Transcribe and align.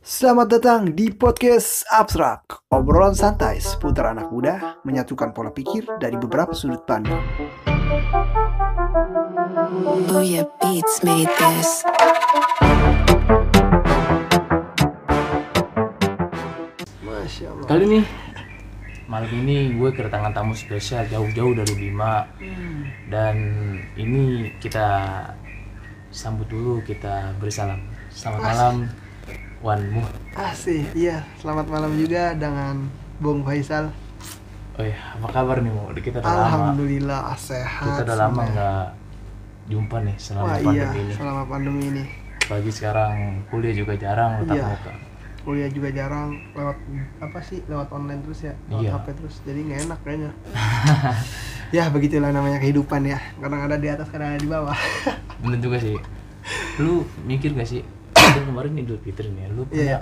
Selamat 0.00 0.48
datang 0.56 0.96
di 0.96 1.12
podcast 1.12 1.84
Abstrak, 1.92 2.64
obrolan 2.72 3.12
santai 3.12 3.60
seputar 3.60 4.16
anak 4.16 4.32
muda 4.32 4.80
menyatukan 4.80 5.36
pola 5.36 5.52
pikir 5.52 5.84
dari 6.00 6.16
beberapa 6.16 6.56
sudut 6.56 6.88
pandang. 6.88 7.20
Booyah 10.08 10.48
Beats 10.56 11.04
made 11.04 11.28
this. 11.28 11.84
Masya 17.04 17.52
Allah. 17.52 17.68
Kali 17.68 17.84
ini 17.84 18.00
malam 19.04 19.30
ini 19.44 19.76
gue 19.76 19.90
kedatangan 19.92 20.32
tamu 20.32 20.56
spesial 20.56 21.04
jauh-jauh 21.12 21.52
dari 21.52 21.76
Bima 21.76 22.24
dan 23.12 23.36
ini 24.00 24.48
kita 24.64 24.88
sambut 26.08 26.48
dulu 26.48 26.80
kita 26.88 27.36
beri 27.36 27.52
salam. 27.52 27.84
Selamat 28.08 28.40
malam 28.48 28.76
Wanmu. 29.60 30.00
Asih, 30.32 30.88
iya. 30.96 31.20
Selamat 31.36 31.68
malam 31.68 31.92
juga 31.92 32.32
dengan 32.32 32.88
Bung 33.20 33.44
Faisal. 33.44 33.92
Oh 34.80 34.84
ya, 34.84 34.96
apa 35.20 35.28
kabar 35.28 35.60
nih 35.60 35.68
Mo? 35.68 35.92
Kita 35.92 36.24
udah 36.24 36.32
lama. 36.32 36.40
Alhamdulillah 36.48 37.20
sehat. 37.36 37.84
Kita 37.84 38.00
udah 38.08 38.16
lama 38.16 38.40
nggak 38.48 38.84
jumpa 39.68 39.96
nih 40.00 40.16
selama 40.16 40.44
Wah 40.48 40.56
pandemi 40.56 40.72
iya, 40.80 40.88
ini. 40.96 41.12
selama 41.12 41.42
pandemi 41.44 41.82
ini. 41.92 42.04
Pagi 42.48 42.72
sekarang 42.72 43.12
kuliah 43.52 43.76
juga 43.76 43.92
jarang 44.00 44.40
tatap 44.42 44.56
Iya. 44.56 44.64
muka. 44.64 44.92
Kuliah 45.44 45.68
juga 45.68 45.88
jarang 45.92 46.28
lewat 46.56 46.76
apa 47.20 47.38
sih? 47.44 47.60
Lewat 47.68 47.92
online 47.92 48.20
terus 48.24 48.40
ya, 48.40 48.54
lewat 48.72 48.80
Iya. 48.80 48.90
HP 48.96 49.06
terus. 49.20 49.34
Jadi 49.44 49.60
nggak 49.68 49.80
enak 49.84 49.98
kayaknya. 50.00 50.30
ya 51.76 51.84
begitulah 51.92 52.32
namanya 52.32 52.56
kehidupan 52.56 53.04
ya. 53.04 53.20
Kadang 53.36 53.60
ada 53.68 53.76
di 53.76 53.88
atas, 53.92 54.08
kadang 54.08 54.32
ada 54.32 54.40
di 54.40 54.48
bawah. 54.48 54.78
Bener 55.44 55.60
juga 55.60 55.76
sih. 55.76 56.00
Lu 56.80 57.04
mikir 57.28 57.52
gak 57.52 57.68
sih? 57.68 57.84
Kan 58.32 58.44
kemarin 58.46 58.72
Idul 58.76 58.98
Fitri 58.98 59.28
nih, 59.28 59.48
lu 59.48 59.62
pernah, 59.64 59.82
Iya. 59.82 60.00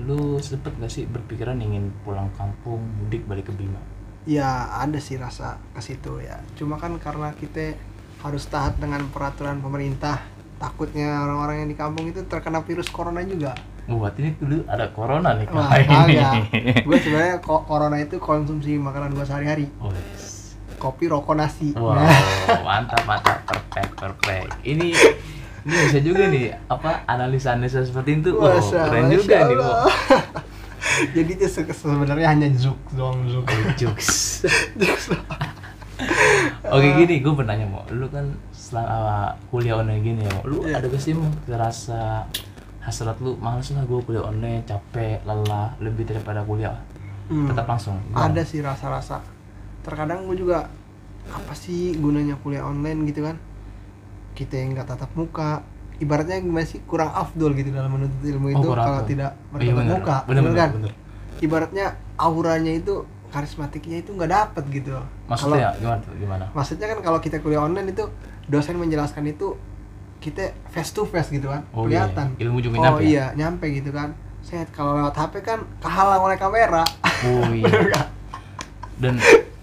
lu 0.00 0.18
sempet 0.38 0.74
gak 0.74 0.88
sih 0.88 1.04
berpikiran 1.04 1.58
ingin 1.58 1.90
pulang 2.00 2.30
kampung, 2.32 2.80
mudik 2.98 3.24
balik 3.24 3.46
ke 3.46 3.52
Bima? 3.52 3.78
Ya 4.24 4.46
ada 4.72 4.96
sih 4.96 5.14
rasa 5.14 5.56
ke 5.70 5.80
situ 5.80 6.18
ya. 6.18 6.40
Cuma 6.54 6.76
kan 6.76 6.96
karena 6.96 7.32
kita 7.32 7.76
harus 8.20 8.46
taat 8.46 8.76
dengan 8.76 9.04
peraturan 9.06 9.58
pemerintah. 9.58 10.24
Takutnya 10.56 11.20
orang-orang 11.20 11.56
yang 11.58 11.68
di 11.68 11.76
kampung 11.76 12.06
itu 12.06 12.24
terkena 12.24 12.62
virus 12.62 12.88
corona 12.88 13.20
juga. 13.22 13.52
Oh, 13.84 14.00
berarti 14.00 14.22
ini 14.22 14.32
dulu 14.34 14.64
ada 14.64 14.88
corona 14.88 15.36
nih 15.36 15.44
Wah, 15.46 15.68
ini. 15.76 15.84
kagak. 16.16 16.32
Gue 16.82 16.96
sebenarnya 16.98 17.36
ko- 17.38 17.60
corona 17.62 17.98
itu 17.98 18.16
konsumsi 18.16 18.74
makanan 18.74 19.12
gue 19.12 19.22
sehari-hari. 19.22 19.68
Oh, 19.76 19.92
yes. 19.92 20.56
Kopi, 20.74 21.04
rokok, 21.04 21.36
nasi. 21.36 21.76
Wow, 21.76 21.92
Nah, 21.94 22.08
mantap, 22.66 23.04
mantap, 23.04 23.44
perfect, 23.44 23.92
perfect. 23.94 24.48
Ini 24.62 24.88
ini 25.64 25.76
bisa 25.82 25.98
juga 25.98 26.24
nih 26.26 26.44
apa 26.66 27.04
analisa-analisa 27.04 27.80
seperti 27.82 28.20
itu. 28.20 28.30
Wow, 28.32 28.52
Masya- 28.54 28.84
keren 28.86 29.04
juga 29.08 29.36
nih, 29.42 29.56
Allah. 29.56 29.76
Bo. 29.80 29.90
Jadi 31.16 31.30
itu 31.32 31.46
se- 31.46 31.64
sebenarnya 31.66 32.28
hanya 32.28 32.48
joke 32.50 32.84
doang. 32.92 33.18
Jokes. 33.74 34.44
Jokes 34.80 35.04
doang. 35.08 35.24
Oke 36.66 36.88
gini, 36.96 37.18
gue 37.18 37.32
bertanya 37.32 37.64
mau, 37.64 37.84
lu 37.88 38.08
kan 38.08 38.26
selama 38.50 39.30
kuliah 39.48 39.78
online 39.78 40.02
gini 40.02 40.22
ya, 40.22 40.34
lu 40.42 40.64
Iya. 40.64 40.78
ada 40.78 40.86
gak 40.86 40.98
sih 40.98 41.12
mau 41.12 41.28
rasa 41.46 42.26
hasrat 42.80 43.16
lu 43.18 43.36
males 43.38 43.70
lah 43.70 43.80
gue 43.82 44.00
kuliah 44.02 44.20
online 44.22 44.60
capek 44.62 45.22
lelah 45.22 45.72
lebih 45.78 46.04
daripada 46.04 46.42
kuliah 46.42 46.74
Hmm. 47.24 47.48
tetap 47.48 47.64
langsung 47.64 47.96
Gimana? 48.04 48.28
ada 48.28 48.42
sih 48.42 48.60
rasa-rasa 48.60 49.24
terkadang 49.80 50.28
gue 50.28 50.36
juga 50.36 50.68
apa 51.24 51.52
sih 51.54 51.96
gunanya 51.96 52.36
kuliah 52.36 52.60
online 52.60 53.06
gitu 53.06 53.24
kan 53.24 53.40
kita 54.34 54.54
yang 54.56 54.74
nggak 54.74 54.86
tatap 54.86 55.10
muka. 55.14 55.62
Ibaratnya 55.94 56.38
gimana 56.38 56.62
sih 56.64 56.82
kurang 56.82 57.08
afdol 57.08 57.54
gitu 57.54 57.70
dalam 57.70 57.86
menuntut 57.88 58.18
ilmu 58.20 58.46
Oh, 58.46 58.52
itu 58.52 58.66
kurang 58.66 58.84
kalau 58.84 59.00
tidak 59.04 59.30
Iya, 59.30 59.46
bertatap 59.48 59.76
bener. 59.76 59.94
muka 59.94 60.16
Bener, 60.20 60.26
bener 60.26 60.42
bener, 60.44 60.58
kan? 60.58 60.70
bener. 60.74 60.92
ibaratnya 61.36 61.86
auranya 62.16 62.72
itu 62.72 62.94
karismatiknya 63.28 63.96
itu 63.98 64.10
nggak 64.10 64.26
dapet 64.28 64.64
gitu. 64.72 64.90
Maksudnya 65.24 65.70
gimana 65.74 65.98
tuh? 66.00 66.12
Gimana? 66.14 66.44
maksudnya 66.50 66.86
kan 66.88 66.98
kalau 67.00 67.18
kita 67.18 67.38
kuliah 67.38 67.62
online 67.62 67.90
itu 67.90 68.04
dosen 68.44 68.74
menjelaskan 68.74 69.24
itu 69.28 69.54
kita 70.18 70.50
face 70.66 70.90
to 70.90 71.04
face 71.04 71.28
gitu 71.28 71.46
kan 71.46 71.62
Oh, 71.70 71.84
iya. 71.84 72.06
kelihatan. 72.06 72.26
Ilmu 72.38 72.58
juga 72.58 72.74
oh 72.74 72.82
nyampe 72.82 73.00
ya? 73.00 73.06
iya 73.06 73.24
nyampe 73.34 73.66
gitu 73.70 73.90
kan. 73.90 74.14
Set 74.40 74.68
kalau 74.70 74.94
lewat 74.94 75.14
HP 75.14 75.40
kan 75.40 75.62
kehalang 75.78 76.22
oleh 76.22 76.36
kamera. 76.36 76.82
Oh 77.24 77.46
iya. 77.54 78.10
Dan 78.96 79.18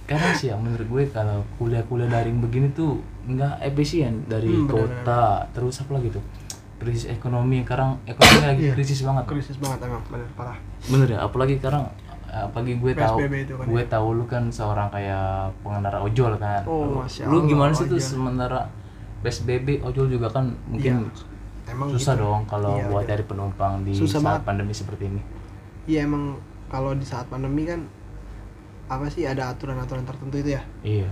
kadang 0.05 0.33
sih 0.33 0.47
ya 0.47 0.55
menurut 0.55 0.85
gue 0.85 1.03
kalau 1.09 1.43
kuliah-kuliah 1.55 2.07
daring 2.07 2.39
begini 2.39 2.71
tuh 2.71 2.99
nggak 3.23 3.53
efisien 3.63 4.25
dari 4.25 4.49
Hmm, 4.49 4.65
bener, 4.65 4.73
kota 4.97 5.23
terus 5.51 5.77
apa 5.77 5.91
lagi 5.93 6.09
tuh? 6.09 6.23
Krisis 6.77 7.05
ekonomi 7.07 7.61
sekarang 7.61 8.01
ekonomi 8.03 8.41
lagi 8.43 8.63
Iya. 8.63 8.73
krisis 8.73 8.99
banget. 9.01 9.23
Krisis 9.25 9.57
banget 9.57 9.79
emang. 9.83 10.01
Bener 10.07 10.25
parah. 10.33 10.57
Bener 10.83 11.07
ya 11.07 11.19
apalagi 11.21 11.55
sekarang 11.55 11.85
apalagi 12.25 12.73
gue 12.75 12.91
tahu 12.93 13.17
PSBB 13.19 13.35
itu 13.39 13.53
kan 13.53 13.65
gue 13.67 13.77
ya. 13.77 13.87
tahu 13.87 14.07
lu 14.13 14.25
kan 14.25 14.43
seorang 14.47 14.87
kayak 14.89 15.25
pengendara 15.61 15.99
ojol 15.99 16.33
kan. 16.35 16.63
Oh, 16.63 16.87
Lu- 16.87 16.97
Masya 16.99 17.23
lu 17.23 17.35
Allah, 17.35 17.45
gimana 17.45 17.71
sih 17.71 17.85
tuh 17.85 17.99
sementara 17.99 18.65
PSBB 19.19 19.67
ojol 19.81 20.09
juga 20.09 20.27
kan 20.29 20.49
mungkin 20.65 21.11
emang 21.63 21.89
susah 21.89 22.15
gitu. 22.15 22.25
dong 22.25 22.41
kalau 22.45 22.73
Iya, 22.73 22.87
buat 22.87 23.03
bener. 23.03 23.11
cari 23.11 23.23
penumpang 23.25 23.73
di 23.83 23.93
Susah 23.93 24.17
saat 24.17 24.25
banget. 24.33 24.41
pandemi 24.43 24.73
seperti 24.73 25.03
ini. 25.05 25.21
Iya 25.85 25.99
emang 26.03 26.39
kalau 26.65 26.91
di 26.91 27.03
saat 27.03 27.27
pandemi 27.27 27.63
kan 27.63 27.85
apa 28.87 29.05
sih 29.05 29.23
ada 29.23 29.47
aturan-aturan 29.47 30.01
tertentu 30.01 30.35
itu 30.35 30.49
ya? 30.51 30.63
Iya 30.81 31.11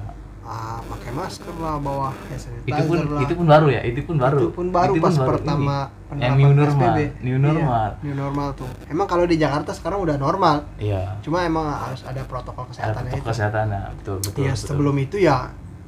ah, 0.50 0.82
pakai 0.84 1.12
masker 1.12 1.54
lah 1.56 1.78
bawa 1.78 2.10
hand 2.10 2.42
sanitizer 2.42 2.66
itu 2.66 2.82
pun 2.84 2.98
lah 3.08 3.22
itu 3.22 3.34
pun 3.36 3.46
baru 3.46 3.68
ya 3.70 3.82
itu 3.84 4.00
pun 4.02 4.16
baru 4.18 4.38
itu 4.40 4.50
pun 4.50 4.68
baru 4.70 4.92
Itu 4.92 5.00
pas 5.00 5.14
baru 5.14 5.30
pertama 5.32 5.78
ini. 6.10 6.20
yang 6.20 6.34
new 6.36 6.52
normal 6.52 6.90
PSBB. 6.90 7.00
new 7.22 7.30
Iya, 7.30 7.46
normal 7.46 7.88
new 8.02 8.16
normal 8.16 8.48
tuh 8.58 8.70
emang 8.88 9.06
kalau 9.06 9.24
di 9.24 9.36
Jakarta 9.36 9.72
sekarang 9.72 10.02
udah 10.02 10.18
normal 10.18 10.66
iya 10.78 11.22
cuma 11.22 11.44
emang 11.44 11.70
harus 11.70 12.02
ada 12.04 12.22
protokol 12.24 12.66
ada 12.66 12.72
kesehatannya 12.72 12.98
protokol 13.06 13.22
itu 13.22 13.30
kesehatan 13.30 13.66
ya 13.70 13.82
betul 13.94 14.16
betul 14.20 14.40
iya 14.40 14.52
betul. 14.52 14.68
sebelum 14.68 14.96
itu 14.98 15.18
ya 15.20 15.38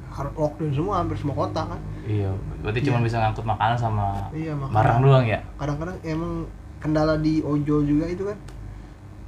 harus 0.08 0.32
lockdown 0.32 0.70
semua 0.70 0.94
hampir 0.96 1.16
semua 1.16 1.36
kota 1.36 1.60
kan 1.66 1.80
iya 2.04 2.30
berarti 2.62 2.80
cuma 2.82 2.96
Iya. 2.96 3.04
bisa 3.04 3.16
ngangkut 3.18 3.44
makanan 3.44 3.76
sama 3.76 4.06
Iya, 4.30 4.52
makanan. 4.54 4.74
barang 4.74 4.98
doang 5.00 5.24
ya 5.26 5.40
kadang-kadang 5.56 5.96
emang 6.02 6.32
kendala 6.78 7.14
di 7.16 7.34
ojol 7.40 7.82
juga 7.82 8.06
itu 8.06 8.22
kan 8.24 8.38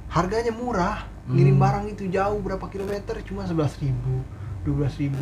harganya 0.07 0.53
murah 0.53 1.03
ngirim 1.25 1.57
Hmm. 1.57 1.63
barang 1.63 1.85
itu 1.89 2.03
jauh 2.07 2.37
berapa 2.37 2.61
kilometer 2.67 3.17
cuma 3.23 3.43
sebelas 3.43 3.73
ribu 3.77 4.21
dua 4.65 4.89
ribu. 4.91 5.21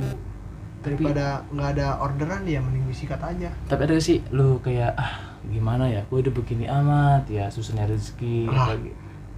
Daripada 0.80 1.48
nggak 1.48 1.70
ada 1.76 1.88
orderan 2.00 2.44
ya 2.44 2.60
mending 2.60 2.84
disikat 2.86 3.20
aja. 3.20 3.48
Tapi 3.66 3.82
ada 3.84 3.96
sih 4.00 4.20
lu 4.32 4.60
kayak 4.60 4.92
ah 4.94 5.14
gimana 5.44 5.88
ya 5.88 6.04
gue 6.04 6.20
udah 6.20 6.34
begini 6.34 6.66
amat 6.66 7.28
ya 7.28 7.48
susah 7.48 7.76
nyari 7.76 7.96
rezeki 7.96 8.48
Ah. 8.48 8.68
apalagi 8.68 8.92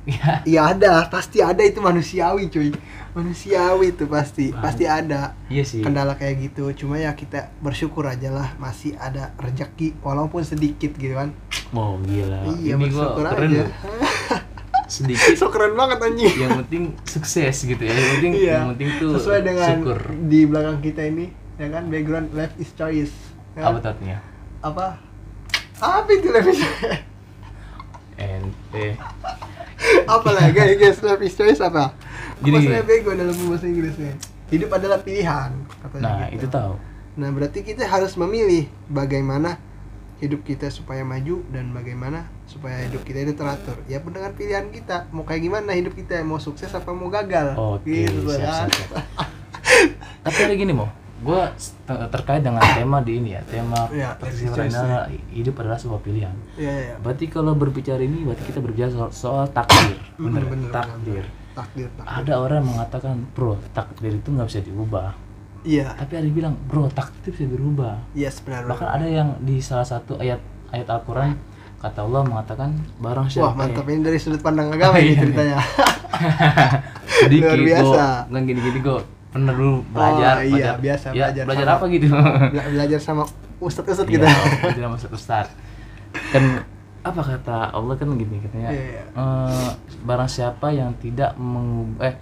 ya. 0.09 0.31
Iya 0.41 0.61
ada 0.71 0.93
pasti 1.05 1.41
ada 1.41 1.61
itu 1.61 1.77
manusiawi 1.79 2.49
cuy. 2.49 2.69
Manusiawi 3.13 3.93
itu 3.93 4.05
pasti 4.05 4.49
Bang. 4.49 4.61
pasti 4.61 4.85
ada 4.85 5.33
iya 5.45 5.61
sih. 5.61 5.81
kendala 5.81 6.13
kayak 6.13 6.45
gitu. 6.45 6.69
Cuma 6.73 6.97
ya 6.97 7.13
kita 7.13 7.53
bersyukur 7.57 8.05
aja 8.05 8.29
lah 8.29 8.53
masih 8.57 8.97
ada 8.97 9.33
rezeki 9.37 9.97
walaupun 10.01 10.41
sedikit 10.41 10.93
gitu 10.93 11.13
kan. 11.13 11.29
Wow 11.69 12.01
gila. 12.01 12.53
Iya 12.57 12.73
ini 12.73 12.89
gua 12.89 13.13
bersyukur 13.13 13.23
keren 13.27 13.49
aja 13.51 13.63
sedikit. 14.87 15.33
So 15.39 15.49
keren 15.49 15.73
banget 15.73 15.97
anjing. 15.99 16.33
Yang 16.35 16.51
penting 16.65 16.83
sukses 17.03 17.55
gitu 17.59 17.81
ya. 17.81 17.91
Yang 17.91 18.09
penting 18.17 18.33
Iya. 18.35 18.53
yang 18.55 18.67
penting 18.73 18.89
tuh 18.97 19.11
sesuai 19.17 19.39
dengan 19.41 19.69
syukur. 19.77 19.99
di 20.25 20.39
belakang 20.43 20.77
kita 20.79 21.01
ini 21.03 21.25
ya 21.55 21.67
kan? 21.69 21.83
Background 21.87 22.27
life 22.31 22.55
is 22.55 22.69
choice 22.71 23.13
ya 23.55 23.61
apa 23.65 23.79
kan? 23.79 23.91
artinya 23.91 24.17
apa? 24.59 24.85
Apa 25.77 26.09
itu 26.11 26.27
life 26.29 26.49
is 26.49 26.59
choice? 26.59 27.01
Ente 28.15 28.87
apa 30.07 30.29
lah 30.31 30.47
guys? 30.49 30.75
Guys 30.75 30.99
life 31.01 31.21
is 31.21 31.35
choice 31.35 31.59
apa? 31.59 31.91
Gini, 32.39 32.57
maksudnya 32.57 32.83
bego 32.83 33.11
dalam 33.11 33.35
bahasa 33.47 33.65
Inggrisnya. 33.67 34.13
Hidup 34.47 34.69
adalah 34.71 34.99
pilihan 35.01 35.51
katanya 35.81 36.03
nah 36.03 36.27
gitu. 36.29 36.45
itu 36.45 36.47
tahu. 36.47 36.73
Nah 37.15 37.29
berarti 37.31 37.59
kita 37.63 37.83
harus 37.83 38.13
memilih 38.15 38.67
bagaimana 38.87 39.57
hidup 40.23 40.47
kita 40.47 40.71
supaya 40.71 41.03
maju 41.03 41.43
dan 41.51 41.75
bagaimana 41.75 42.31
supaya 42.47 42.87
hidup 42.87 43.03
kita 43.03 43.27
itu 43.27 43.33
teratur. 43.35 43.77
Ya 43.91 43.99
dengan 43.99 44.31
pilihan 44.31 44.71
kita 44.71 45.11
mau 45.11 45.27
kayak 45.27 45.41
gimana 45.43 45.75
hidup 45.75 45.91
kita? 45.91 46.23
Mau 46.23 46.39
sukses 46.39 46.71
apa 46.71 46.95
mau 46.95 47.11
gagal? 47.11 47.55
Oke 47.59 48.07
gitu 48.07 48.31
siap, 48.31 48.71
siap, 48.71 48.71
siap. 48.71 48.91
tapi 50.25 50.39
ada 50.41 50.55
gini 50.55 50.73
mau 50.73 50.89
gue 51.15 51.41
terkait 51.87 52.43
dengan 52.43 52.61
tema 52.61 52.99
di 52.99 53.17
ini 53.17 53.39
ya 53.39 53.41
tema 53.47 53.87
Iya, 53.87 54.19
persiapan 54.19 54.67
adalah 54.67 55.07
hidup 55.31 55.55
adalah 55.63 55.79
sebuah 55.79 56.01
pilihan. 56.03 56.35
Iya, 56.59 56.69
iya, 56.69 56.83
iya. 56.91 56.95
berarti 56.99 57.25
kalau 57.31 57.55
berbicara 57.55 58.03
ini 58.03 58.27
berarti 58.27 58.43
kita 58.45 58.59
berbicara 58.59 58.91
soal, 58.91 59.09
soal 59.15 59.45
takdir. 59.49 59.95
Mm, 60.19 60.25
bener, 60.27 60.43
bener, 60.45 60.69
takdir. 60.69 61.23
bener. 61.23 61.27
takdir 61.55 61.87
takdir. 61.95 62.13
Ada 62.19 62.33
orang 62.35 62.57
yang 62.61 62.69
mengatakan 62.77 63.15
bro 63.31 63.55
takdir 63.71 64.11
itu 64.11 64.27
nggak 64.27 64.47
bisa 64.51 64.61
diubah 64.61 65.24
iya 65.65 65.91
tapi 65.91 66.13
ada 66.13 66.23
yang 66.23 66.37
bilang 66.37 66.53
bro 66.63 66.85
takdir 66.87 67.33
bisa 67.33 67.45
berubah 67.47 67.97
iya 68.13 68.29
sebenarnya 68.29 68.69
bahkan 68.69 68.89
ada 68.91 69.07
yang 69.07 69.29
di 69.39 69.57
salah 69.59 69.83
satu 69.83 70.15
ayat 70.15 70.37
ayat 70.69 70.87
Al-Quran 70.87 71.33
kata 71.75 71.99
Allah 72.01 72.21
mengatakan 72.23 72.69
barang 72.97 73.25
wah 73.25 73.31
siapa 73.31 73.53
mantap 73.53 73.85
ini 73.85 74.01
dari 74.01 74.17
sudut 74.17 74.39
pandang 74.39 74.69
agama 74.69 74.95
ini 74.97 75.11
Iya. 75.11 75.19
ceritanya 75.19 75.57
sedikit 77.19 77.51
Luar 77.51 77.61
biasa. 77.61 78.03
nggak 78.27 78.43
gini-gini 78.43 78.79
kok 78.81 79.01
pernah 79.29 79.51
dulu 79.51 79.73
belajar 79.85 80.33
Oh, 80.33 80.41
iya, 80.41 80.47
belajar, 80.47 80.75
biasa, 80.79 81.05
ya, 81.05 81.13
belajar 81.13 81.43
belajar 81.43 81.65
sama- 81.65 81.75
apa 81.75 81.85
gitu 81.89 82.05
Bela- 82.53 82.69
belajar 82.71 82.99
sama 82.99 83.23
ustadz 83.57 83.89
ustadz 83.91 84.07
Iya, 84.07 84.15
kita 84.15 84.27
belajar 84.61 84.81
sama 84.81 84.95
Ustaz 84.95 85.11
Ustaz. 85.11 85.47
kan 86.31 86.43
apa 87.01 87.21
kata 87.21 87.57
Allah 87.69 87.93
kan 87.93 88.07
gini 88.13 88.35
katanya 88.39 88.69
Iya, 88.71 88.83
iya. 88.95 89.03
eh, 89.11 89.69
barang 90.01 90.25
siapa 90.27 90.67
yang 90.71 90.95
tidak 90.95 91.35
mengubah 91.35 92.01
eh 92.03 92.15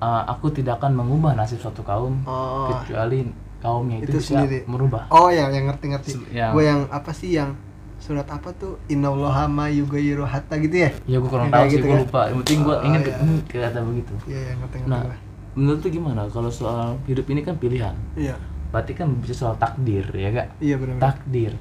eh, 0.00 0.22
aku 0.26 0.48
tidak 0.50 0.78
akan 0.78 0.96
mengubah 0.96 1.32
nasib 1.34 1.58
suatu 1.58 1.80
kaum 1.80 2.24
Oh. 2.24 2.72
kecuali 2.74 3.28
kaumnya 3.58 4.00
itu, 4.00 4.10
Itu 4.10 4.18
bisa 4.18 4.30
sendiri. 4.34 4.58
merubah 4.64 5.04
Oh 5.08 5.28
ya, 5.28 5.46
yang 5.46 5.68
ngerti-ngerti. 5.68 6.16
Yang- 6.30 6.52
Gue 6.52 6.64
yang 6.64 6.80
apa 6.88 7.10
sih 7.10 7.30
yang 7.30 7.52
surat 7.98 8.24
apa 8.24 8.48
tuh? 8.52 8.80
Innallaha 8.86 9.44
ma 9.44 9.68
yughayyiru 9.68 10.24
hatta 10.24 10.56
gitu 10.56 10.72
ya? 10.78 10.90
ya 11.04 11.16
gue 11.16 11.28
kurang 11.28 11.46
Yang 11.46 11.54
tahu 11.54 11.60
sih 11.62 11.70
gitu 11.70 11.84
gue 11.84 11.92
kan? 11.92 12.00
lupa 12.02 12.20
yang 12.24 12.38
penting 12.40 12.58
gue 12.58 12.72
Oh, 12.72 12.80
iya. 12.82 13.14
hmm, 13.14 13.38
kata 13.46 13.80
begitu 13.82 14.14
Iya, 14.26 14.40
yang 14.46 14.58
ngerti-ngerti 14.58 14.88
nah 14.88 15.00
gua. 15.04 15.16
menurut 15.52 15.78
tuh 15.78 15.90
gimana 15.90 16.20
kalau 16.26 16.48
soal 16.50 16.88
hidup 17.04 17.26
ini 17.26 17.40
kan 17.42 17.54
pilihan 17.54 17.92
Iya. 18.14 18.34
berarti 18.70 18.92
kan 18.94 19.12
bisa 19.14 19.34
soal 19.36 19.54
takdir 19.54 20.08
ya 20.08 20.28
gak 20.30 20.48
Iya 20.58 20.76
benar. 20.78 20.96
takdir 20.98 21.52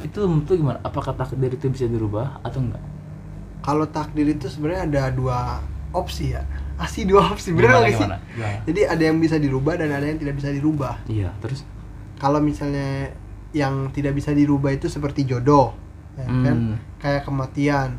itu 0.00 0.18
menurut 0.22 0.48
gimana 0.48 0.78
apakah 0.80 1.12
takdir 1.12 1.50
itu 1.50 1.66
bisa 1.68 1.84
dirubah 1.84 2.40
atau 2.40 2.62
enggak 2.62 2.80
Kalau 3.60 3.84
takdir 3.86 4.26
itu 4.26 4.46
sebenarnya 4.46 4.82
ada 4.88 5.02
dua 5.12 5.60
opsi 5.92 6.32
ya. 6.32 6.42
Asli 6.80 7.04
dua 7.04 7.32
opsi, 7.32 7.52
bener 7.52 7.72
nggak 7.72 7.94
sih? 7.94 8.08
Jadi 8.68 8.80
ada 8.88 9.02
yang 9.02 9.18
bisa 9.20 9.36
dirubah 9.36 9.76
dan 9.78 9.92
ada 9.92 10.06
yang 10.06 10.18
tidak 10.18 10.40
bisa 10.40 10.48
dirubah. 10.50 11.00
iya 11.06 11.30
terus 11.42 11.64
Kalau 12.16 12.38
misalnya 12.38 13.10
yang 13.52 13.90
tidak 13.90 14.14
bisa 14.14 14.30
dirubah 14.30 14.70
itu 14.72 14.86
seperti 14.86 15.26
jodoh, 15.26 15.74
ya 16.14 16.24
kan? 16.24 16.56
Hmm. 16.56 16.76
Kayak 17.02 17.26
kematian. 17.26 17.98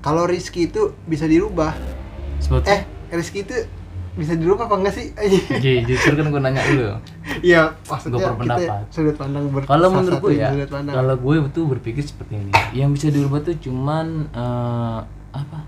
Kalau 0.00 0.24
rizki 0.24 0.72
itu 0.72 0.96
bisa 1.04 1.28
dirubah. 1.28 1.76
seperti 2.40 2.72
Eh, 2.72 2.80
rizki 3.12 3.44
itu 3.44 3.56
bisa 4.14 4.32
dirubah 4.38 4.70
apa 4.70 4.76
enggak 4.80 4.94
sih? 4.94 5.06
Oke, 5.50 5.84
justru 5.84 6.14
kan 6.14 6.30
gue 6.30 6.40
nanya 6.40 6.62
dulu 6.70 6.96
Iya, 7.42 7.74
maksudnya 7.84 8.30
Gua 8.30 8.38
kita 8.38 8.86
sudut 8.88 9.16
pandang 9.18 9.50
ber 9.50 9.66
kalau 9.66 9.88
menurut 9.90 10.22
gue 10.22 10.38
ya 10.38 10.50
kalau 10.70 11.14
gue 11.18 11.34
tuh 11.50 11.64
berpikir 11.66 12.04
seperti 12.06 12.38
ini 12.38 12.52
yang 12.72 12.94
bisa 12.94 13.10
dirubah 13.10 13.42
tuh 13.42 13.58
cuman 13.58 14.30
eh, 14.30 14.98
apa 15.34 15.58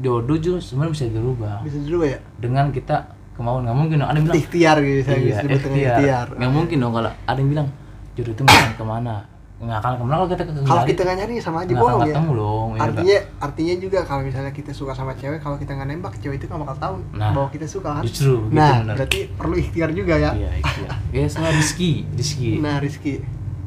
jodoh 0.00 0.36
juga 0.36 0.58
sebenarnya 0.58 0.92
bisa 0.92 1.04
dirubah 1.06 1.54
bisa 1.60 1.76
dirubah 1.78 2.08
ya? 2.08 2.18
dengan 2.36 2.66
kita 2.68 2.96
kemauan 3.32 3.62
nggak 3.62 3.76
mungkin 3.76 3.96
dong 3.98 4.08
ada 4.08 4.16
yang 4.16 4.26
bilang 4.26 4.38
Ikhtiar 4.38 4.76
gitu 4.78 5.00
saya 5.02 5.16
iya 5.16 5.24
disebut 5.26 5.48
dengan 5.48 5.60
ikhtiar 5.60 5.96
ikhtiar. 5.96 6.26
nggak 6.34 6.52
mungkin 6.52 6.76
dong 6.78 6.92
kalau 6.94 7.10
ada 7.22 7.38
yang 7.38 7.50
bilang 7.50 7.68
jodoh 8.12 8.32
itu 8.32 8.42
nggak 8.42 8.58
akan 8.58 8.74
ke 8.74 8.84
mana 8.86 9.14
nggak 9.60 9.76
akan 9.78 9.92
ke 9.92 10.02
mana 10.02 10.14
kalau 10.16 10.28
kita 10.30 10.42
Kalau 10.62 10.82
kita 10.86 11.00
nggak 11.02 11.16
nyari 11.18 11.32
sama 11.38 11.58
aja 11.60 11.72
bohong 11.74 12.00
ya. 12.00 12.06
ketemu 12.10 12.30
dong 12.34 12.68
iya? 12.70 12.80
Artinya 12.82 13.16
artinya 13.38 13.74
juga 13.76 13.98
kalau 14.02 14.22
misalnya 14.22 14.52
kita 14.52 14.70
suka 14.70 14.92
sama 14.92 15.12
cewek, 15.12 15.36
kalau 15.38 15.56
kita 15.56 15.72
nggak 15.74 15.84
nembak, 15.86 16.12
cewek 16.16 16.36
itu 16.36 16.48
nggak 16.48 16.60
bakal 16.62 16.76
tahu 16.78 16.94
Nah, 17.12 17.28
bahwa 17.30 17.48
kita 17.48 17.66
suka 17.66 17.88
kan. 17.92 18.02
justru 18.02 18.40
gitu 18.40 18.56
nah, 18.56 18.80
bener. 18.80 18.96
berarti 18.96 19.18
perlu 19.30 19.54
ikhtiar 19.54 19.90
juga 19.90 20.14
ya. 20.16 20.30
iya 20.32 20.50
ikhtiar 20.56 20.90
ya 21.12 21.24
soal 21.26 21.52
rezeki 21.60 21.92
rezeki 22.10 22.50
Nah, 22.58 22.80
Rizky, 22.80 23.20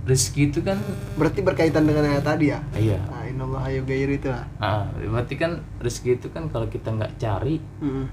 rezeki 0.04 0.42
itu 0.46 0.60
kan 0.60 0.76
berarti 1.14 1.40
berkaitan 1.40 1.84
dengan 1.84 2.04
yang 2.06 2.20
tadi 2.22 2.46
ya. 2.48 2.60
iya 2.74 3.00
Nah, 3.06 3.24
innallaha 3.24 3.72
yughayyiru 3.72 4.14
itu 4.14 4.28
lah. 4.28 4.44
Ah, 4.58 4.84
berarti 4.92 5.36
kan 5.36 5.52
rezeki 5.78 6.18
itu 6.18 6.28
kan 6.28 6.48
kalau 6.48 6.68
kita 6.68 6.90
nggak 6.90 7.16
cari 7.16 7.64
Mm-mm. 7.80 8.06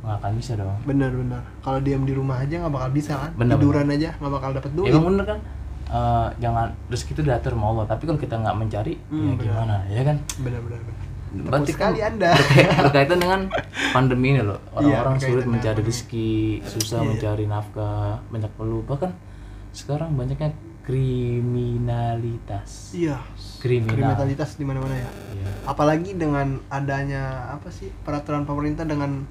nggak 0.00 0.16
akan 0.16 0.32
bisa 0.34 0.52
dong 0.54 0.74
Bener 0.82 1.08
bener. 1.08 1.42
Kalau 1.60 1.78
diam 1.78 2.02
di 2.02 2.12
rumah 2.12 2.38
aja 2.38 2.58
nggak 2.58 2.72
bakal 2.72 2.90
bisa 2.90 3.12
kan. 3.16 3.30
Bener, 3.32 3.54
Tiduran 3.56 3.86
aja 3.88 4.10
nggak 4.12 4.32
bakal 4.32 4.50
dapet 4.52 4.70
duit. 4.72 4.86
ya 4.86 4.92
emang 4.92 5.06
bener 5.12 5.26
kan 5.28 5.40
Eh, 5.86 6.28
jangan 6.40 6.66
rezeki 6.86 7.12
itu 7.12 7.22
diatur 7.22 7.54
sama 7.54 7.66
Allah 7.68 7.86
tapi 7.86 8.02
kalau 8.04 8.18
kita 8.18 8.34
nggak 8.36 8.56
mencari 8.56 8.98
Hmm, 9.06 9.22
ya 9.22 9.32
benar. 9.32 9.46
gimana 9.46 9.76
ya 9.86 10.02
kan 10.02 10.16
Bener 10.36 10.58
bener 10.60 10.80
bener. 10.82 10.96
berarti 11.46 11.70
kan 11.70 11.94
sekali 11.94 11.98
Anda. 12.02 12.30
berkait- 12.34 12.74
berkaitan 12.82 13.18
dengan 13.18 13.40
pandemi 13.92 14.26
ini 14.28 14.42
loh 14.42 14.58
orang-orang 14.72 15.14
berkaitan 15.14 15.30
sulit 15.30 15.46
mencari 15.46 15.80
rezeki 15.80 16.30
susah 16.64 16.98
Iya, 16.98 17.04
iya. 17.04 17.08
mencari 17.08 17.44
nafkah 17.46 18.18
banyak 18.26 18.50
perlu 18.52 18.82
bahkan 18.82 19.14
sekarang 19.70 20.10
banyaknya 20.12 20.50
kriminalitas 20.86 22.92
Iya. 22.92 23.16
kriminal 23.58 24.14
Kriminalitas 24.14 24.54
di 24.54 24.62
mana-mana 24.62 24.94
ya. 24.94 25.08
Iya. 25.32 25.48
Apalagi 25.66 26.12
dengan 26.12 26.60
adanya 26.68 27.50
apa 27.50 27.66
sih 27.68 27.88
peraturan 28.00 28.42
pemerintah 28.42 28.82
dengan 28.82 29.24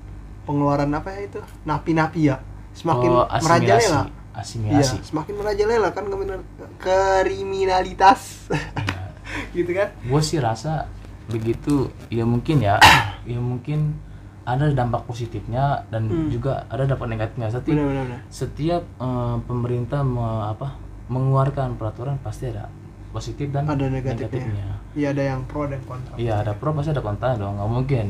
pengeluaran 0.44 0.90
apa 0.92 1.10
ya 1.12 1.20
itu 1.26 1.40
napi-napi 1.64 2.20
ya 2.26 2.36
semakin 2.72 3.08
Oh, 3.10 3.26
merajalela. 3.32 3.72
asimilasi 3.72 3.96
Iya, 3.96 4.02
asimilasi 4.36 4.96
semakin 5.06 5.34
merajalela 5.34 5.88
kan 5.90 6.04
kriminal- 6.06 6.46
kriminalitas. 6.78 8.22
Iya. 8.52 9.02
gitu 9.56 9.72
kan? 9.72 9.88
gue 9.98 10.22
sih 10.22 10.38
rasa 10.38 10.86
begitu 11.26 11.90
ya 12.08 12.24
mungkin 12.24 12.60
ya 12.60 12.78
ya 13.26 13.38
mungkin 13.38 13.98
ada 14.46 14.70
dampak 14.70 15.04
positifnya 15.04 15.82
dan 15.90 16.06
Hmm. 16.06 16.30
juga 16.30 16.64
ada 16.70 16.86
dampak 16.86 17.08
negatifnya 17.08 17.50
setiap 17.50 17.74
Benar 17.74 17.86
benar 17.90 18.04
benar. 18.06 18.20
setiap 18.30 18.82
eh, 18.86 19.36
pemerintah 19.42 20.00
me- 20.04 20.46
apa 20.48 20.68
mengeluarkan 21.08 21.76
peraturan 21.76 22.18
pasti 22.18 22.48
ada 22.48 22.68
positif 23.10 23.48
dan 23.48 23.64
Ada 23.66 23.88
negatifnya. 23.88 24.82
Iya 24.92 25.12
ada 25.12 25.24
yang 25.26 25.42
pro 25.44 25.66
dan 25.66 25.80
kontra. 25.82 26.14
iya 26.16 26.40
ada 26.40 26.52
pro 26.52 26.72
pasti 26.72 26.90
ada 26.90 27.00
kontra 27.00 27.34
dong 27.34 27.56
nggak 27.56 27.68
mungkin 27.70 28.08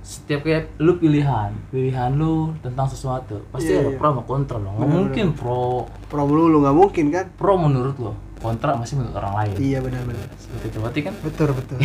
setiap 0.00 0.42
kayak 0.42 0.78
lu 0.78 0.96
pilihan 0.96 1.50
pilihan 1.68 2.10
lu 2.12 2.54
tentang 2.60 2.86
sesuatu 2.86 3.42
pasti 3.48 3.70
Iya, 3.70 3.80
ada 3.80 3.90
iya. 3.90 3.96
pro 3.96 4.08
sama 4.08 4.22
kontra 4.22 4.56
dong 4.56 4.74
nggak 4.76 4.86
mungkin 4.88 5.26
pro 5.32 5.86
Pro 6.06 6.22
melulu 6.24 6.62
nggak 6.62 6.76
mungkin 6.76 7.04
kan? 7.10 7.26
pro 7.32 7.54
menurut 7.56 7.96
lo 7.96 8.12
kontra 8.36 8.74
masih 8.74 8.96
menurut 8.96 9.16
orang 9.16 9.34
lain 9.36 9.56
Iya 9.58 9.78
benar 9.80 10.02
benar. 10.02 10.28
seperti 10.36 10.66
itu 10.68 10.78
berarti 10.78 11.00
kan 11.02 11.14
Betul 11.20 11.48
betul. 11.52 11.78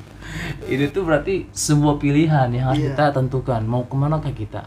ini 0.72 0.84
tuh 0.88 1.02
berarti 1.02 1.34
sebuah 1.50 1.96
pilihan 1.98 2.48
yang 2.50 2.64
harus 2.70 2.80
Iya. 2.80 2.88
kita 2.90 3.04
tentukan 3.14 3.60
mau 3.62 3.84
ke 3.84 3.94
mana 3.94 4.16
kah 4.16 4.32
kita 4.32 4.64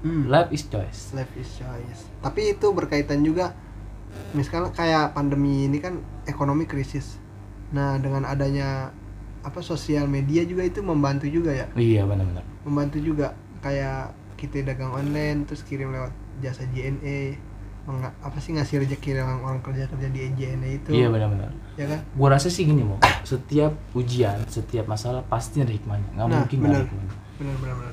Hmm. 0.00 0.24
life 0.26 0.48
is 0.50 0.64
choice 0.64 1.12
Life 1.12 1.28
is 1.34 1.48
choice. 1.54 2.08
Tapi 2.18 2.56
itu 2.56 2.66
berkaitan 2.70 3.20
juga 3.20 3.52
misalnya 4.32 4.70
kayak 4.70 5.12
pandemi 5.16 5.66
ini 5.66 5.78
kan 5.82 5.98
ekonomi 6.26 6.64
krisis. 6.66 7.18
Nah, 7.70 7.98
dengan 7.98 8.26
adanya 8.26 8.90
apa 9.40 9.64
sosial 9.64 10.04
media 10.04 10.44
juga 10.44 10.66
itu 10.66 10.84
membantu 10.84 11.24
juga 11.30 11.54
ya. 11.54 11.66
iya 11.78 12.04
benar-benar. 12.04 12.44
Membantu 12.66 12.98
juga. 13.00 13.32
Kayak 13.60 14.16
kita 14.40 14.64
dagang 14.64 14.96
online 14.96 15.44
terus 15.44 15.60
kirim 15.64 15.92
lewat 15.92 16.12
jasa 16.40 16.64
JNE 16.72 17.36
apa 18.22 18.38
sih 18.38 18.54
ngasih 18.54 18.86
rezeki 18.86 19.18
orang 19.18 19.40
orang 19.42 19.60
kerja 19.66 19.84
kerja 19.90 20.08
di 20.12 20.30
JNE 20.38 20.70
itu. 20.84 20.90
Iya 20.94 21.10
benar-benar. 21.10 21.50
Ya 21.74 21.90
kan? 21.90 22.00
Gua 22.14 22.28
rasa 22.30 22.46
sih 22.46 22.62
gini 22.62 22.86
mau 22.86 23.00
setiap 23.26 23.74
ujian 23.98 24.38
setiap 24.46 24.86
masalah 24.86 25.26
pasti 25.26 25.58
ada 25.64 25.72
hikmahnya. 25.74 26.06
Nggak 26.14 26.26
Nah, 26.28 26.38
mungkin 26.44 26.56
nggak 26.60 26.70
ada 26.70 26.80
hikmahnya. 26.86 27.14
Benar 27.40 27.56
benar 27.58 27.74
benar 27.80 27.92